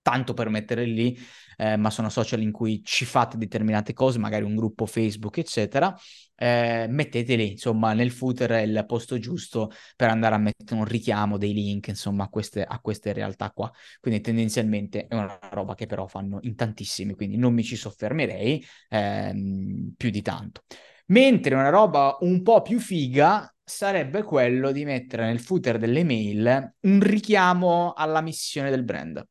tanto 0.08 0.34
per 0.34 0.48
mettere 0.48 0.86
lì, 0.86 1.20
eh, 1.58 1.76
ma 1.76 1.90
sono 1.90 2.08
social 2.08 2.42
in 2.42 2.54
cui 2.54 2.82
ci 2.82 3.04
fate 3.04 3.36
determinate 3.36 3.92
cose, 3.92 4.20
magari 4.20 4.46
un 4.46 4.56
gruppo 4.56 4.86
Facebook, 4.86 5.38
eccetera, 5.38 5.94
eh, 6.38 6.88
metteteli, 6.88 7.52
insomma, 7.52 7.92
nel 7.92 8.12
footer 8.12 8.64
il 8.66 8.86
posto 8.88 9.20
giusto 9.20 9.70
per 9.98 10.08
andare 10.08 10.36
a 10.36 10.38
mettere 10.38 10.76
un 10.80 10.86
richiamo, 10.86 11.38
dei 11.38 11.52
link, 11.52 11.88
insomma, 11.88 12.24
a 12.24 12.30
queste, 12.30 12.64
a 12.64 12.80
queste 12.80 13.12
realtà 13.12 13.52
qua. 13.52 13.70
Quindi 14.00 14.22
tendenzialmente 14.22 15.08
è 15.08 15.14
una 15.14 15.38
roba 15.52 15.76
che 15.76 15.88
però 15.88 16.08
fanno 16.08 16.38
in 16.44 16.56
tantissimi, 16.56 17.14
quindi 17.14 17.36
non 17.36 17.54
mi 17.54 17.64
ci 17.64 17.76
soffermerei 17.76 18.66
ehm, 18.90 19.94
più 19.98 20.10
di 20.10 20.22
tanto. 20.22 20.62
Mentre 21.08 21.54
una 21.54 21.70
roba 21.70 22.16
un 22.22 22.42
po' 22.44 22.62
più 22.62 22.80
figa 22.80 23.54
sarebbe 23.62 24.24
quello 24.24 24.72
di 24.72 24.86
mettere 24.86 25.26
nel 25.26 25.42
footer 25.42 25.78
delle 25.78 26.06
mail 26.06 26.76
un 26.80 27.02
richiamo 27.02 27.92
alla 27.92 28.22
missione 28.22 28.70
del 28.70 28.86
brand. 28.86 29.22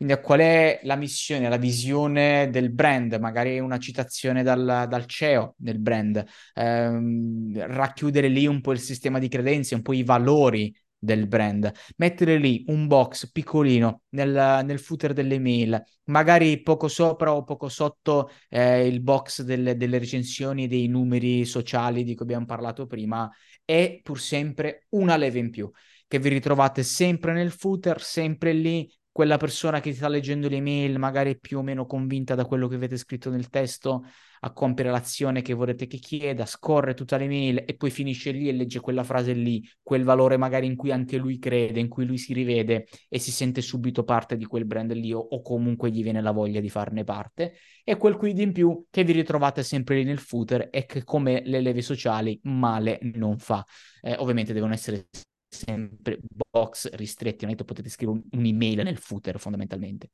Quindi 0.00 0.16
a 0.16 0.20
qual 0.22 0.40
è 0.40 0.80
la 0.84 0.96
missione, 0.96 1.46
la 1.50 1.58
visione 1.58 2.48
del 2.50 2.72
brand, 2.72 3.12
magari 3.20 3.58
una 3.60 3.76
citazione 3.76 4.42
dal, 4.42 4.86
dal 4.88 5.04
CEO 5.04 5.52
del 5.58 5.78
brand, 5.78 6.24
ehm, 6.54 7.66
racchiudere 7.66 8.28
lì 8.28 8.46
un 8.46 8.62
po' 8.62 8.72
il 8.72 8.78
sistema 8.80 9.18
di 9.18 9.28
credenze, 9.28 9.74
un 9.74 9.82
po' 9.82 9.92
i 9.92 10.02
valori 10.02 10.74
del 10.98 11.26
brand, 11.26 11.70
mettere 11.96 12.38
lì 12.38 12.64
un 12.68 12.86
box 12.86 13.30
piccolino 13.30 14.04
nel, 14.10 14.62
nel 14.64 14.78
footer 14.78 15.12
delle 15.12 15.38
mail, 15.38 15.78
magari 16.04 16.62
poco 16.62 16.88
sopra 16.88 17.34
o 17.34 17.44
poco 17.44 17.68
sotto 17.68 18.30
eh, 18.48 18.86
il 18.86 19.02
box 19.02 19.42
delle, 19.42 19.76
delle 19.76 19.98
recensioni 19.98 20.66
dei 20.66 20.86
numeri 20.88 21.44
sociali 21.44 22.04
di 22.04 22.14
cui 22.14 22.24
abbiamo 22.24 22.46
parlato 22.46 22.86
prima, 22.86 23.30
è 23.66 24.00
pur 24.02 24.18
sempre 24.18 24.86
una 24.90 25.16
leva 25.16 25.36
in 25.36 25.50
più. 25.50 25.70
Che 26.10 26.18
vi 26.18 26.28
ritrovate 26.30 26.82
sempre 26.82 27.32
nel 27.32 27.52
footer, 27.52 28.02
sempre 28.02 28.52
lì 28.52 28.90
quella 29.12 29.36
persona 29.36 29.80
che 29.80 29.92
sta 29.92 30.08
leggendo 30.08 30.48
le 30.48 30.56
email, 30.56 30.98
magari 30.98 31.38
più 31.38 31.58
o 31.58 31.62
meno 31.62 31.86
convinta 31.86 32.34
da 32.34 32.44
quello 32.44 32.68
che 32.68 32.76
avete 32.76 32.96
scritto 32.96 33.30
nel 33.30 33.48
testo, 33.48 34.04
a 34.42 34.52
compiere 34.52 34.90
l'azione 34.90 35.42
che 35.42 35.52
vorrete 35.52 35.86
che 35.86 35.98
chieda, 35.98 36.46
scorre 36.46 36.94
tutta 36.94 37.16
l'email 37.16 37.64
e 37.66 37.74
poi 37.76 37.90
finisce 37.90 38.30
lì 38.30 38.48
e 38.48 38.52
legge 38.52 38.80
quella 38.80 39.02
frase 39.04 39.32
lì, 39.32 39.68
quel 39.82 40.04
valore 40.04 40.36
magari 40.36 40.66
in 40.66 40.76
cui 40.76 40.92
anche 40.92 41.16
lui 41.16 41.38
crede, 41.38 41.80
in 41.80 41.88
cui 41.88 42.06
lui 42.06 42.18
si 42.18 42.32
rivede 42.32 42.86
e 43.08 43.18
si 43.18 43.30
sente 43.32 43.60
subito 43.60 44.04
parte 44.04 44.36
di 44.36 44.46
quel 44.46 44.64
brand 44.64 44.92
lì 44.92 45.12
o, 45.12 45.18
o 45.18 45.42
comunque 45.42 45.90
gli 45.90 46.02
viene 46.02 46.22
la 46.22 46.30
voglia 46.30 46.60
di 46.60 46.70
farne 46.70 47.04
parte. 47.04 47.54
E 47.84 47.96
quel 47.96 48.16
quid 48.16 48.38
in 48.38 48.52
più 48.52 48.86
che 48.90 49.04
vi 49.04 49.12
ritrovate 49.12 49.62
sempre 49.62 49.96
lì 49.96 50.04
nel 50.04 50.18
footer 50.18 50.68
e 50.70 50.86
che 50.86 51.04
come 51.04 51.42
le 51.44 51.60
leve 51.60 51.82
sociali 51.82 52.38
male 52.44 52.98
non 53.14 53.38
fa. 53.38 53.64
Eh, 54.00 54.14
ovviamente 54.18 54.52
devono 54.52 54.72
essere 54.72 55.08
sempre 55.50 56.18
box 56.50 56.90
ristretti, 56.92 57.44
non 57.44 57.54
è 57.54 57.56
che 57.56 57.64
potete 57.64 57.88
scrivere 57.88 58.22
un'email 58.30 58.82
nel 58.82 58.96
footer 58.96 59.38
fondamentalmente. 59.38 60.10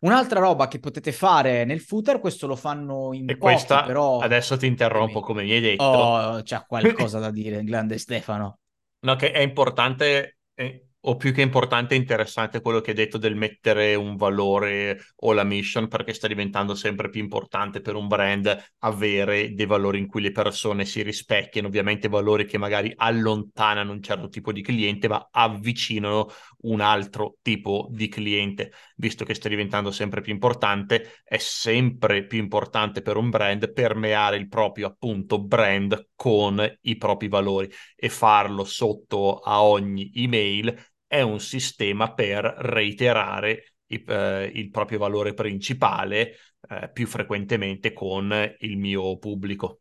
Un'altra 0.00 0.40
roba 0.40 0.66
che 0.66 0.80
potete 0.80 1.12
fare 1.12 1.64
nel 1.64 1.80
footer, 1.80 2.20
questo 2.20 2.46
lo 2.46 2.56
fanno 2.56 3.12
in 3.12 3.28
e 3.28 3.36
pochi, 3.36 3.52
questa, 3.52 3.84
però... 3.84 4.18
adesso 4.18 4.56
ti 4.56 4.66
interrompo 4.66 5.20
come 5.20 5.42
mi 5.42 5.52
hai 5.52 5.60
detto. 5.60 5.84
Oh, 5.84 6.42
c'è 6.42 6.64
qualcosa 6.66 7.18
da 7.18 7.30
dire, 7.30 7.62
grande 7.64 7.98
Stefano. 7.98 8.58
No, 9.02 9.16
che 9.16 9.32
è 9.32 9.38
importante, 9.38 10.40
è 10.52 10.78
o 11.02 11.16
più 11.16 11.32
che 11.32 11.40
importante, 11.40 11.94
interessante 11.94 12.60
quello 12.60 12.80
che 12.80 12.90
hai 12.90 12.96
detto 12.96 13.16
del 13.16 13.34
mettere 13.34 13.94
un 13.94 14.16
valore 14.16 15.00
o 15.16 15.32
la 15.32 15.44
mission, 15.44 15.88
perché 15.88 16.12
sta 16.12 16.26
diventando 16.26 16.74
sempre 16.74 17.08
più 17.08 17.20
importante 17.20 17.80
per 17.80 17.94
un 17.94 18.06
brand 18.06 18.72
avere 18.80 19.54
dei 19.54 19.64
valori 19.66 19.98
in 19.98 20.06
cui 20.06 20.20
le 20.20 20.32
persone 20.32 20.84
si 20.84 21.02
rispecchiano, 21.02 21.68
ovviamente 21.68 22.08
valori 22.08 22.44
che 22.44 22.58
magari 22.58 22.92
allontanano 22.94 23.92
un 23.92 24.02
certo 24.02 24.28
tipo 24.28 24.52
di 24.52 24.60
cliente, 24.62 25.08
ma 25.08 25.28
avvicinano 25.30 26.28
un 26.62 26.80
altro 26.80 27.36
tipo 27.40 27.88
di 27.90 28.08
cliente. 28.08 28.72
Visto 28.96 29.24
che 29.24 29.34
sta 29.34 29.48
diventando 29.48 29.90
sempre 29.90 30.20
più 30.20 30.32
importante, 30.32 31.20
è 31.24 31.38
sempre 31.38 32.26
più 32.26 32.38
importante 32.38 33.00
per 33.00 33.16
un 33.16 33.30
brand 33.30 33.72
permeare 33.72 34.36
il 34.36 34.48
proprio 34.48 34.88
appunto 34.88 35.42
brand 35.42 36.09
con 36.20 36.62
i 36.82 36.96
propri 36.98 37.28
valori 37.28 37.70
e 37.96 38.10
farlo 38.10 38.64
sotto 38.64 39.38
a 39.38 39.62
ogni 39.62 40.10
email 40.14 40.76
è 41.06 41.22
un 41.22 41.40
sistema 41.40 42.12
per 42.12 42.44
reiterare 42.44 43.72
il, 43.86 44.04
eh, 44.06 44.52
il 44.54 44.68
proprio 44.68 44.98
valore 44.98 45.32
principale 45.32 46.34
eh, 46.68 46.90
più 46.92 47.06
frequentemente 47.06 47.94
con 47.94 48.34
il 48.58 48.76
mio 48.76 49.16
pubblico. 49.16 49.80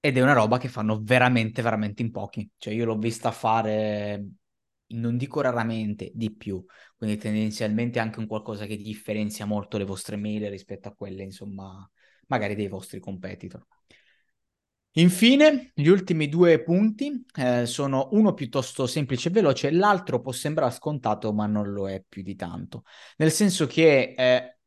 Ed 0.00 0.16
è 0.16 0.20
una 0.20 0.32
roba 0.32 0.58
che 0.58 0.66
fanno 0.68 1.00
veramente, 1.00 1.62
veramente 1.62 2.02
in 2.02 2.10
pochi. 2.10 2.50
Cioè 2.56 2.74
io 2.74 2.84
l'ho 2.84 2.98
vista 2.98 3.30
fare, 3.30 4.26
non 4.88 5.16
dico 5.16 5.40
raramente, 5.40 6.10
di 6.12 6.34
più. 6.34 6.64
Quindi 6.96 7.16
tendenzialmente 7.18 8.00
anche 8.00 8.18
un 8.18 8.26
qualcosa 8.26 8.66
che 8.66 8.76
differenzia 8.76 9.44
molto 9.46 9.78
le 9.78 9.84
vostre 9.84 10.16
mail 10.16 10.50
rispetto 10.50 10.88
a 10.88 10.94
quelle, 10.94 11.22
insomma, 11.22 11.88
magari 12.26 12.54
dei 12.54 12.68
vostri 12.68 13.00
competitor. 13.00 13.66
Infine, 14.96 15.72
gli 15.74 15.86
ultimi 15.86 16.28
due 16.28 16.62
punti 16.62 17.24
eh, 17.36 17.64
sono 17.64 18.08
uno 18.12 18.34
piuttosto 18.34 18.86
semplice 18.86 19.28
e 19.28 19.32
veloce, 19.32 19.70
l'altro 19.70 20.20
può 20.20 20.32
sembrare 20.32 20.70
scontato, 20.70 21.32
ma 21.32 21.46
non 21.46 21.72
lo 21.72 21.88
è 21.88 22.04
più 22.06 22.22
di 22.22 22.36
tanto. 22.36 22.84
Nel 23.16 23.30
senso 23.30 23.66
che 23.66 24.14
eh, 24.14 24.58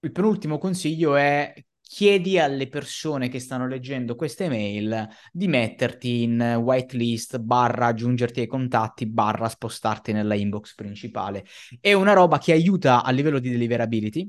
il 0.00 0.10
penultimo 0.10 0.58
consiglio 0.58 1.14
è 1.14 1.54
chiedi 1.80 2.38
alle 2.38 2.68
persone 2.68 3.28
che 3.28 3.38
stanno 3.38 3.68
leggendo 3.68 4.16
queste 4.16 4.48
mail 4.48 5.08
di 5.30 5.46
metterti 5.46 6.22
in 6.22 6.40
whitelist, 6.60 7.38
barra 7.38 7.86
aggiungerti 7.86 8.40
ai 8.40 8.46
contatti, 8.48 9.06
barra 9.06 9.48
spostarti 9.48 10.10
nella 10.12 10.34
inbox 10.34 10.74
principale. 10.74 11.44
È 11.78 11.92
una 11.92 12.14
roba 12.14 12.38
che 12.38 12.50
aiuta 12.50 13.04
a 13.04 13.10
livello 13.12 13.38
di 13.38 13.50
deliverability, 13.50 14.28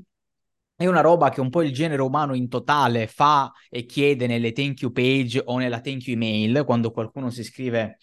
è 0.76 0.86
una 0.86 1.00
roba 1.00 1.30
che 1.30 1.40
un 1.40 1.50
po' 1.50 1.62
il 1.62 1.72
genere 1.72 2.02
umano 2.02 2.34
in 2.34 2.48
totale 2.48 3.06
fa 3.06 3.52
e 3.70 3.84
chiede 3.84 4.26
nelle 4.26 4.52
thank 4.52 4.80
you 4.80 4.90
page 4.92 5.40
o 5.44 5.58
nella 5.58 5.80
thank 5.80 6.06
you 6.06 6.16
email, 6.16 6.64
quando 6.64 6.90
qualcuno 6.90 7.30
si 7.30 7.40
iscrive 7.40 7.98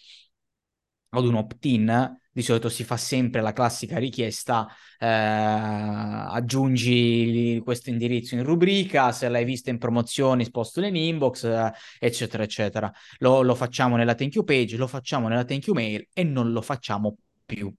ad 1.10 1.26
un 1.26 1.34
opt-in, 1.34 2.16
di 2.32 2.40
solito 2.40 2.70
si 2.70 2.84
fa 2.84 2.96
sempre 2.96 3.42
la 3.42 3.52
classica 3.52 3.98
richiesta, 3.98 4.66
eh, 4.98 5.06
aggiungi 5.06 7.60
questo 7.62 7.90
indirizzo 7.90 8.34
in 8.34 8.42
rubrica, 8.42 9.12
se 9.12 9.28
l'hai 9.28 9.44
vista 9.44 9.68
in 9.68 9.76
promozioni 9.76 10.44
spostalo 10.44 10.86
in 10.86 10.96
inbox, 10.96 11.44
eh, 11.44 11.70
eccetera, 11.98 12.42
eccetera. 12.42 12.90
Lo, 13.18 13.42
lo 13.42 13.54
facciamo 13.54 13.96
nella 13.96 14.14
thank 14.14 14.34
you 14.34 14.44
page, 14.44 14.78
lo 14.78 14.86
facciamo 14.86 15.28
nella 15.28 15.44
thank 15.44 15.66
you 15.66 15.74
mail 15.74 16.08
e 16.14 16.24
non 16.24 16.52
lo 16.52 16.62
facciamo 16.62 17.18
più. 17.44 17.70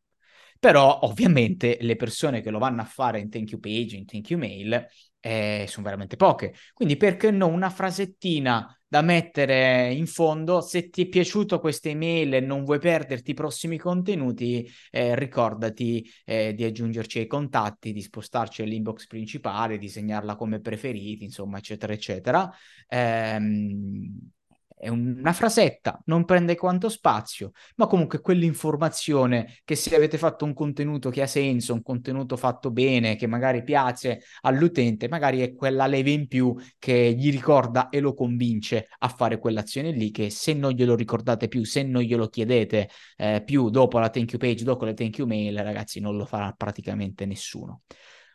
Però 0.64 1.00
ovviamente 1.02 1.78
le 1.82 1.98
persone 1.98 2.40
che 2.40 2.50
lo 2.50 2.58
vanno 2.58 2.80
a 2.80 2.86
fare 2.86 3.20
in 3.20 3.30
thank 3.30 3.52
you 3.52 3.60
page, 3.60 3.98
in 3.98 4.06
thank 4.06 4.30
you 4.30 4.40
mail, 4.40 4.88
eh, 5.20 5.66
sono 5.68 5.84
veramente 5.84 6.16
poche. 6.16 6.54
Quindi 6.74 6.96
perché 6.96 7.32
no 7.32 7.48
una 7.48 7.70
frasettina 7.70 8.74
da 8.88 9.02
mettere 9.02 9.92
in 9.92 10.08
fondo. 10.08 10.62
Se 10.62 10.90
ti 10.90 11.02
è 11.02 11.08
piaciuto 11.10 11.60
questa 11.60 11.90
email 11.90 12.36
e 12.36 12.40
non 12.40 12.64
vuoi 12.64 12.80
perderti 12.80 13.32
i 13.32 13.34
prossimi 13.34 13.78
contenuti, 13.78 14.66
eh, 14.90 15.16
ricordati 15.16 16.10
eh, 16.24 16.54
di 16.54 16.64
aggiungerci 16.64 17.20
ai 17.20 17.28
contatti, 17.28 17.92
di 17.92 18.02
spostarci 18.02 18.62
all'inbox 18.62 19.06
principale, 19.06 19.78
di 19.78 19.90
segnarla 19.90 20.38
come 20.38 20.62
preferiti, 20.62 21.26
insomma, 21.26 21.58
eccetera, 21.58 21.92
eccetera. 21.92 22.50
Ehm, 22.88 24.32
è 24.84 24.90
una 24.90 25.32
frasetta, 25.32 26.02
non 26.06 26.26
prende 26.26 26.56
quanto 26.56 26.90
spazio, 26.90 27.52
ma 27.78 27.88
comunque 27.88 28.20
quell'informazione 28.20 29.60
che 29.64 29.76
se 29.76 29.96
avete 29.96 30.18
fatto 30.18 30.44
un 30.44 30.54
contenuto 30.54 31.10
che 31.10 31.22
ha 31.22 31.28
senso, 31.28 31.74
un 31.74 31.82
contenuto 31.82 32.36
fatto 32.36 32.70
bene, 32.70 33.16
che 33.16 33.26
magari 33.26 33.64
piace 33.64 34.22
all'utente, 34.42 35.08
magari 35.08 35.40
è 35.40 35.56
quella 35.56 35.88
leve 35.88 36.12
in 36.12 36.28
più 36.28 36.54
che 36.78 37.16
gli 37.18 37.32
ricorda 37.32 37.88
e 37.90 38.02
lo 38.02 38.14
convince 38.14 38.88
a 39.00 39.08
fare 39.08 39.40
quell'azione 39.40 39.92
lì 39.92 40.12
che 40.12 40.30
se 40.30 40.54
non 40.54 40.72
glielo 40.72 40.96
ricordate 40.96 41.48
più, 41.48 41.64
se 41.64 41.84
non 41.84 42.02
glielo 42.02 42.28
chiedete 42.28 42.90
eh, 43.16 43.42
più 43.46 43.70
dopo 43.70 44.00
la 44.00 44.10
thank 44.10 44.32
you 44.32 44.40
page, 44.40 44.66
dopo 44.66 44.84
le 44.84 44.94
thank 44.94 45.18
you 45.18 45.28
mail, 45.28 45.58
ragazzi, 45.64 46.02
non 46.02 46.18
lo 46.18 46.26
farà 46.26 46.52
praticamente 46.52 47.26
nessuno. 47.26 47.84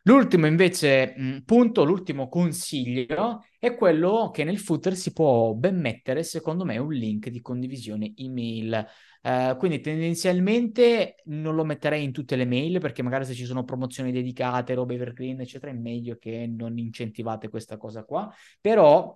L'ultimo 0.08 0.46
invece 0.46 1.42
punto, 1.44 1.84
l'ultimo 1.84 2.30
consiglio 2.30 3.44
è 3.58 3.74
quello 3.74 4.30
che 4.32 4.42
nel 4.42 4.58
footer 4.58 4.96
si 4.96 5.12
può 5.12 5.52
ben 5.52 5.78
mettere, 5.78 6.22
secondo 6.22 6.64
me, 6.64 6.78
un 6.78 6.90
link 6.90 7.28
di 7.28 7.42
condivisione 7.42 8.14
email. 8.16 8.86
Uh, 9.20 9.54
quindi 9.58 9.80
tendenzialmente 9.80 11.16
non 11.26 11.54
lo 11.54 11.62
metterei 11.62 12.02
in 12.04 12.12
tutte 12.12 12.36
le 12.36 12.46
mail 12.46 12.80
perché 12.80 13.02
magari 13.02 13.26
se 13.26 13.34
ci 13.34 13.44
sono 13.44 13.64
promozioni 13.64 14.10
dedicate, 14.10 14.72
robe 14.72 14.94
evergreen, 14.94 15.42
eccetera, 15.42 15.72
è 15.72 15.74
meglio 15.74 16.16
che 16.16 16.46
non 16.46 16.78
incentivate 16.78 17.50
questa 17.50 17.76
cosa 17.76 18.02
qua. 18.04 18.32
Però 18.62 19.14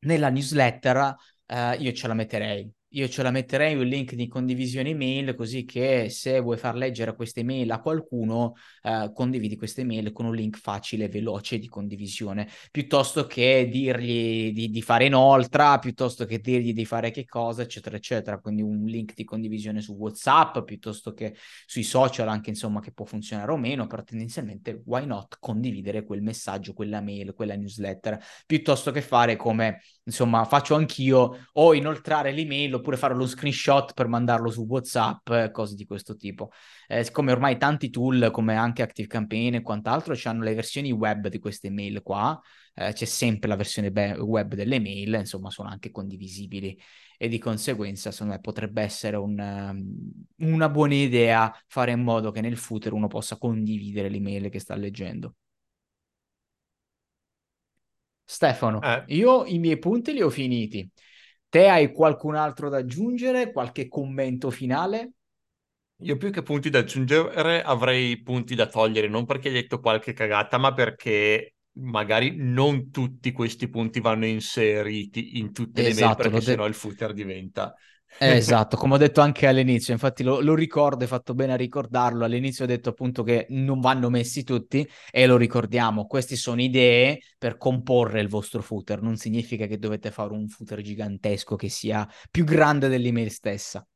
nella 0.00 0.28
newsletter 0.28 1.14
uh, 1.46 1.80
io 1.80 1.92
ce 1.92 2.06
la 2.06 2.12
metterei 2.12 2.70
io 2.92 3.08
ce 3.08 3.22
la 3.22 3.30
metterei 3.30 3.74
un 3.74 3.84
link 3.84 4.14
di 4.14 4.28
condivisione 4.28 4.90
email 4.90 5.34
così 5.34 5.64
che 5.64 6.08
se 6.08 6.40
vuoi 6.40 6.56
far 6.56 6.74
leggere 6.74 7.14
queste 7.14 7.40
email 7.40 7.70
a 7.70 7.80
qualcuno, 7.80 8.54
eh, 8.82 9.10
condividi 9.12 9.56
queste 9.56 9.82
email 9.82 10.10
con 10.12 10.24
un 10.24 10.34
link 10.34 10.56
facile 10.56 11.04
e 11.04 11.08
veloce 11.08 11.58
di 11.58 11.68
condivisione, 11.68 12.48
piuttosto 12.70 13.26
che 13.26 13.68
dirgli 13.70 14.52
di, 14.52 14.70
di, 14.70 14.82
fare 14.82 15.04
inoltre, 15.04 15.78
piuttosto 15.80 16.24
che 16.24 16.40
dirgli 16.40 16.72
di 16.72 16.86
fare 16.86 17.10
che 17.10 17.26
cosa, 17.26 17.62
eccetera, 17.62 17.96
eccetera. 17.96 18.38
Quindi 18.38 18.62
un 18.62 18.84
link 18.84 19.12
di 19.14 19.24
condivisione 19.24 19.80
su 19.82 19.92
WhatsApp, 19.94 20.60
piuttosto 20.60 21.12
che 21.12 21.34
sui 21.66 21.82
social, 21.82 22.28
anche 22.28 22.50
insomma 22.50 22.80
che 22.80 22.92
può 22.92 23.04
funzionare 23.04 23.52
o 23.52 23.56
meno, 23.58 23.86
però 23.86 24.02
tendenzialmente 24.02 24.82
why 24.86 25.04
not 25.04 25.36
condividere 25.40 26.04
quel 26.04 26.22
messaggio, 26.22 26.72
quella 26.72 27.00
mail, 27.02 27.34
quella 27.34 27.54
newsletter, 27.54 28.18
piuttosto 28.46 28.90
che 28.90 29.02
fare 29.02 29.36
come 29.36 29.80
insomma 30.08 30.44
faccio 30.46 30.74
anch'io 30.74 31.48
o 31.52 31.74
inoltrare 31.74 32.32
l'email 32.32 32.74
oppure 32.74 32.96
fare 32.96 33.14
lo 33.14 33.26
screenshot 33.26 33.92
per 33.92 34.08
mandarlo 34.08 34.50
su 34.50 34.64
WhatsApp, 34.66 35.50
cose 35.52 35.74
di 35.74 35.84
questo 35.84 36.16
tipo. 36.16 36.50
Eh, 36.88 37.04
siccome 37.04 37.30
ormai 37.30 37.58
tanti 37.58 37.90
tool 37.90 38.30
come 38.32 38.56
anche 38.56 38.82
ActiveCampaign 38.82 39.56
e 39.56 39.62
quant'altro 39.62 40.16
hanno 40.24 40.42
le 40.42 40.54
versioni 40.54 40.90
web 40.92 41.28
di 41.28 41.38
queste 41.38 41.70
mail 41.70 42.02
qua, 42.02 42.40
eh, 42.74 42.92
c'è 42.92 43.04
sempre 43.04 43.48
la 43.48 43.56
versione 43.56 43.90
be- 43.92 44.12
web 44.12 44.54
delle 44.54 44.80
mail, 44.80 45.14
insomma 45.14 45.50
sono 45.50 45.68
anche 45.68 45.90
condivisibili 45.90 46.78
e 47.18 47.28
di 47.28 47.38
conseguenza 47.38 48.10
secondo 48.10 48.34
me 48.34 48.40
potrebbe 48.40 48.80
essere 48.82 49.16
un, 49.16 49.38
um, 49.38 50.46
una 50.48 50.68
buona 50.70 50.94
idea 50.94 51.52
fare 51.66 51.90
in 51.92 52.00
modo 52.00 52.30
che 52.30 52.40
nel 52.40 52.56
footer 52.56 52.92
uno 52.92 53.08
possa 53.08 53.36
condividere 53.36 54.08
l'email 54.08 54.48
che 54.48 54.58
sta 54.58 54.74
leggendo. 54.74 55.34
Stefano, 58.30 58.80
eh. 58.82 59.02
io 59.06 59.44
i 59.46 59.58
miei 59.58 59.78
punti 59.78 60.12
li 60.12 60.22
ho 60.22 60.28
finiti. 60.30 60.88
Te 61.48 61.68
hai 61.68 61.92
qualcun 61.92 62.34
altro 62.36 62.68
da 62.68 62.78
aggiungere? 62.78 63.50
Qualche 63.52 63.88
commento 63.88 64.50
finale? 64.50 65.12
Io 66.02 66.16
più 66.16 66.30
che 66.30 66.42
punti 66.42 66.70
da 66.70 66.78
aggiungere 66.80 67.60
avrei 67.62 68.22
punti 68.22 68.54
da 68.54 68.66
togliere, 68.68 69.08
non 69.08 69.24
perché 69.26 69.48
hai 69.48 69.54
detto 69.54 69.80
qualche 69.80 70.12
cagata, 70.12 70.56
ma 70.56 70.72
perché 70.72 71.54
magari 71.80 72.34
non 72.36 72.90
tutti 72.92 73.32
questi 73.32 73.68
punti 73.68 74.00
vanno 74.00 74.24
inseriti 74.26 75.38
in 75.38 75.52
tutte 75.52 75.82
le 75.82 75.92
esatto, 75.92 75.94
mail 75.94 76.14
perché 76.14 76.40
sennò 76.40 76.66
de- 76.66 76.68
il 76.68 76.74
footer 76.74 77.12
diventa 77.12 77.74
eh, 78.16 78.36
esatto, 78.36 78.76
come 78.76 78.94
ho 78.94 78.96
detto 78.96 79.20
anche 79.20 79.46
all'inizio, 79.46 79.92
infatti 79.92 80.22
lo, 80.22 80.40
lo 80.40 80.54
ricordo, 80.54 81.02
hai 81.02 81.08
fatto 81.08 81.34
bene 81.34 81.52
a 81.52 81.56
ricordarlo, 81.56 82.24
all'inizio 82.24 82.64
ho 82.64 82.66
detto 82.66 82.88
appunto 82.88 83.22
che 83.22 83.46
non 83.50 83.80
vanno 83.80 84.08
messi 84.08 84.44
tutti 84.44 84.88
e 85.10 85.26
lo 85.26 85.36
ricordiamo, 85.36 86.06
queste 86.06 86.36
sono 86.36 86.62
idee 86.62 87.20
per 87.36 87.56
comporre 87.56 88.20
il 88.20 88.28
vostro 88.28 88.62
footer, 88.62 89.02
non 89.02 89.16
significa 89.16 89.66
che 89.66 89.78
dovete 89.78 90.10
fare 90.10 90.32
un 90.32 90.48
footer 90.48 90.80
gigantesco 90.80 91.56
che 91.56 91.68
sia 91.68 92.08
più 92.30 92.44
grande 92.44 92.88
dell'email 92.88 93.30
stessa. 93.30 93.86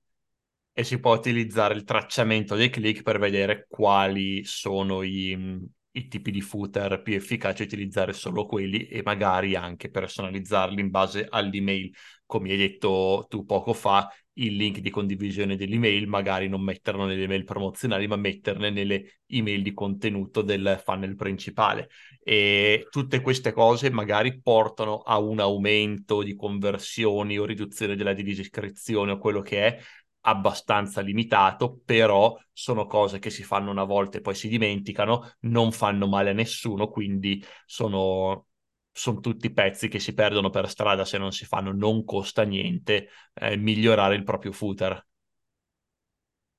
E 0.74 0.84
si 0.84 0.98
può 0.98 1.14
utilizzare 1.14 1.74
il 1.74 1.84
tracciamento 1.84 2.54
dei 2.54 2.70
click 2.70 3.02
per 3.02 3.18
vedere 3.18 3.66
quali 3.68 4.42
sono 4.44 5.02
i, 5.02 5.60
i 5.90 6.08
tipi 6.08 6.30
di 6.30 6.40
footer 6.40 7.02
più 7.02 7.14
efficaci, 7.14 7.62
utilizzare 7.62 8.14
solo 8.14 8.46
quelli 8.46 8.86
e 8.86 9.02
magari 9.04 9.54
anche 9.54 9.90
personalizzarli 9.90 10.80
in 10.80 10.88
base 10.88 11.26
all'email 11.28 11.90
come 12.32 12.50
hai 12.50 12.56
detto 12.56 13.26
tu 13.28 13.44
poco 13.44 13.74
fa, 13.74 14.10
il 14.34 14.56
link 14.56 14.78
di 14.78 14.88
condivisione 14.88 15.54
dell'email, 15.54 16.06
magari 16.08 16.48
non 16.48 16.62
metterlo 16.62 17.04
nelle 17.04 17.24
email 17.24 17.44
promozionali, 17.44 18.06
ma 18.06 18.16
metterne 18.16 18.70
nelle 18.70 19.20
email 19.26 19.60
di 19.60 19.74
contenuto 19.74 20.40
del 20.40 20.80
funnel 20.82 21.14
principale. 21.14 21.90
E 22.22 22.86
tutte 22.90 23.20
queste 23.20 23.52
cose 23.52 23.90
magari 23.90 24.40
portano 24.40 25.00
a 25.00 25.18
un 25.18 25.40
aumento 25.40 26.22
di 26.22 26.34
conversioni 26.34 27.38
o 27.38 27.44
riduzione 27.44 27.96
della 27.96 28.14
discrezione 28.14 29.12
o 29.12 29.18
quello 29.18 29.42
che 29.42 29.66
è 29.66 29.78
abbastanza 30.20 31.02
limitato, 31.02 31.82
però 31.84 32.34
sono 32.50 32.86
cose 32.86 33.18
che 33.18 33.28
si 33.28 33.42
fanno 33.42 33.70
una 33.70 33.84
volta 33.84 34.16
e 34.16 34.20
poi 34.22 34.34
si 34.34 34.48
dimenticano, 34.48 35.32
non 35.40 35.70
fanno 35.70 36.06
male 36.08 36.30
a 36.30 36.32
nessuno, 36.32 36.88
quindi 36.88 37.44
sono 37.66 38.46
sono 38.92 39.20
tutti 39.20 39.50
pezzi 39.52 39.88
che 39.88 39.98
si 39.98 40.14
perdono 40.14 40.50
per 40.50 40.68
strada 40.68 41.04
se 41.04 41.18
non 41.18 41.32
si 41.32 41.44
fanno, 41.44 41.72
non 41.72 42.04
costa 42.04 42.42
niente 42.42 43.08
eh, 43.34 43.56
migliorare 43.56 44.14
il 44.14 44.24
proprio 44.24 44.52
footer. 44.52 45.04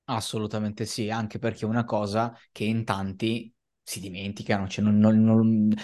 Assolutamente 0.06 0.84
sì, 0.84 1.08
anche 1.08 1.38
perché 1.38 1.64
è 1.64 1.68
una 1.68 1.84
cosa 1.84 2.36
che 2.52 2.64
in 2.64 2.84
tanti 2.84 3.50
si 3.82 4.00
dimenticano, 4.00 4.66
cioè 4.68 4.84
non, 4.84 4.98
non, 4.98 5.22
non, 5.22 5.74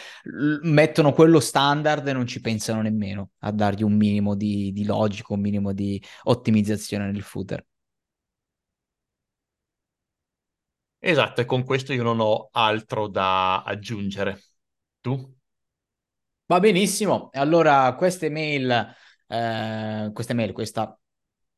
mettono 0.62 1.12
quello 1.12 1.38
standard 1.40 2.06
e 2.06 2.12
non 2.12 2.26
ci 2.26 2.40
pensano 2.40 2.82
nemmeno 2.82 3.32
a 3.40 3.52
dargli 3.52 3.82
un 3.82 3.94
minimo 3.94 4.34
di, 4.34 4.72
di 4.72 4.84
logico, 4.84 5.34
un 5.34 5.40
minimo 5.40 5.72
di 5.72 6.02
ottimizzazione 6.24 7.10
nel 7.10 7.22
footer. 7.22 7.64
Esatto, 11.02 11.40
e 11.42 11.44
con 11.44 11.64
questo 11.64 11.92
io 11.92 12.02
non 12.02 12.20
ho 12.20 12.48
altro 12.52 13.06
da 13.08 13.62
aggiungere. 13.62 14.42
Tu? 15.00 15.39
Va 16.50 16.58
benissimo. 16.58 17.30
Allora, 17.34 17.94
queste 17.94 18.28
mail, 18.28 18.68
eh, 19.28 20.10
queste 20.12 20.34
mail, 20.34 20.50
questa 20.50 20.98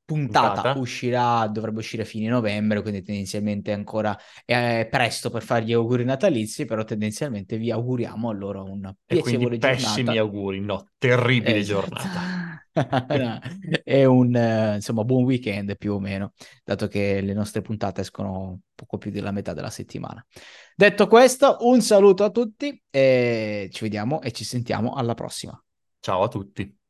puntata, 0.05 0.53
puntata, 0.53 0.79
uscirà, 0.79 1.47
dovrebbe 1.47 1.79
uscire 1.79 2.03
a 2.03 2.05
fine 2.05 2.29
novembre, 2.29 2.83
quindi 2.83 3.03
tendenzialmente 3.03 3.73
ancora 3.73 4.15
è 4.45 4.87
presto 4.91 5.31
per 5.31 5.45
fare 5.45 5.65
gli 5.65 5.73
auguri 5.73 6.05
natalizi, 6.05 6.67
però 6.67 6.85
tendenzialmente 6.85 7.57
vi 7.57 7.71
auguriamo 7.71 8.29
allora 8.29 8.61
un 8.61 8.93
piacevole 9.07 9.55
e 9.55 9.59
pessimi 9.59 10.19
auguri, 10.19 10.61
no, 10.61 10.91
terribile 10.99 11.57
esatto. 11.57 11.81
giornata. 11.81 12.63
è 13.85 14.05
un 14.05 14.35
uh, 14.35 14.75
insomma 14.75 15.05
buon 15.05 15.25
weekend 15.25 15.75
più 15.79 15.95
o 15.95 16.01
meno, 16.01 16.35
dato 16.63 16.87
che 16.87 17.23
le 17.23 17.33
nostre 17.33 17.63
puntate 17.63 18.03
escono 18.03 18.61
poco 18.75 18.99
più 18.99 19.11
della 19.11 19.31
metà 19.31 19.55
della 19.55 19.71
settimana. 19.71 20.23
Detto 20.75 21.07
questo, 21.07 21.59
un 21.61 21.81
saluto 21.81 22.25
a 22.25 22.31
tutti 22.31 22.83
e 22.91 23.69
ci 23.71 23.85
vediamo 23.85 24.21
e 24.23 24.33
ci 24.33 24.45
sentiamo 24.45 24.95
alla 24.95 25.15
prossima. 25.15 25.63
Ciao 26.01 26.23
a 26.23 26.29
tutti. 26.29 26.82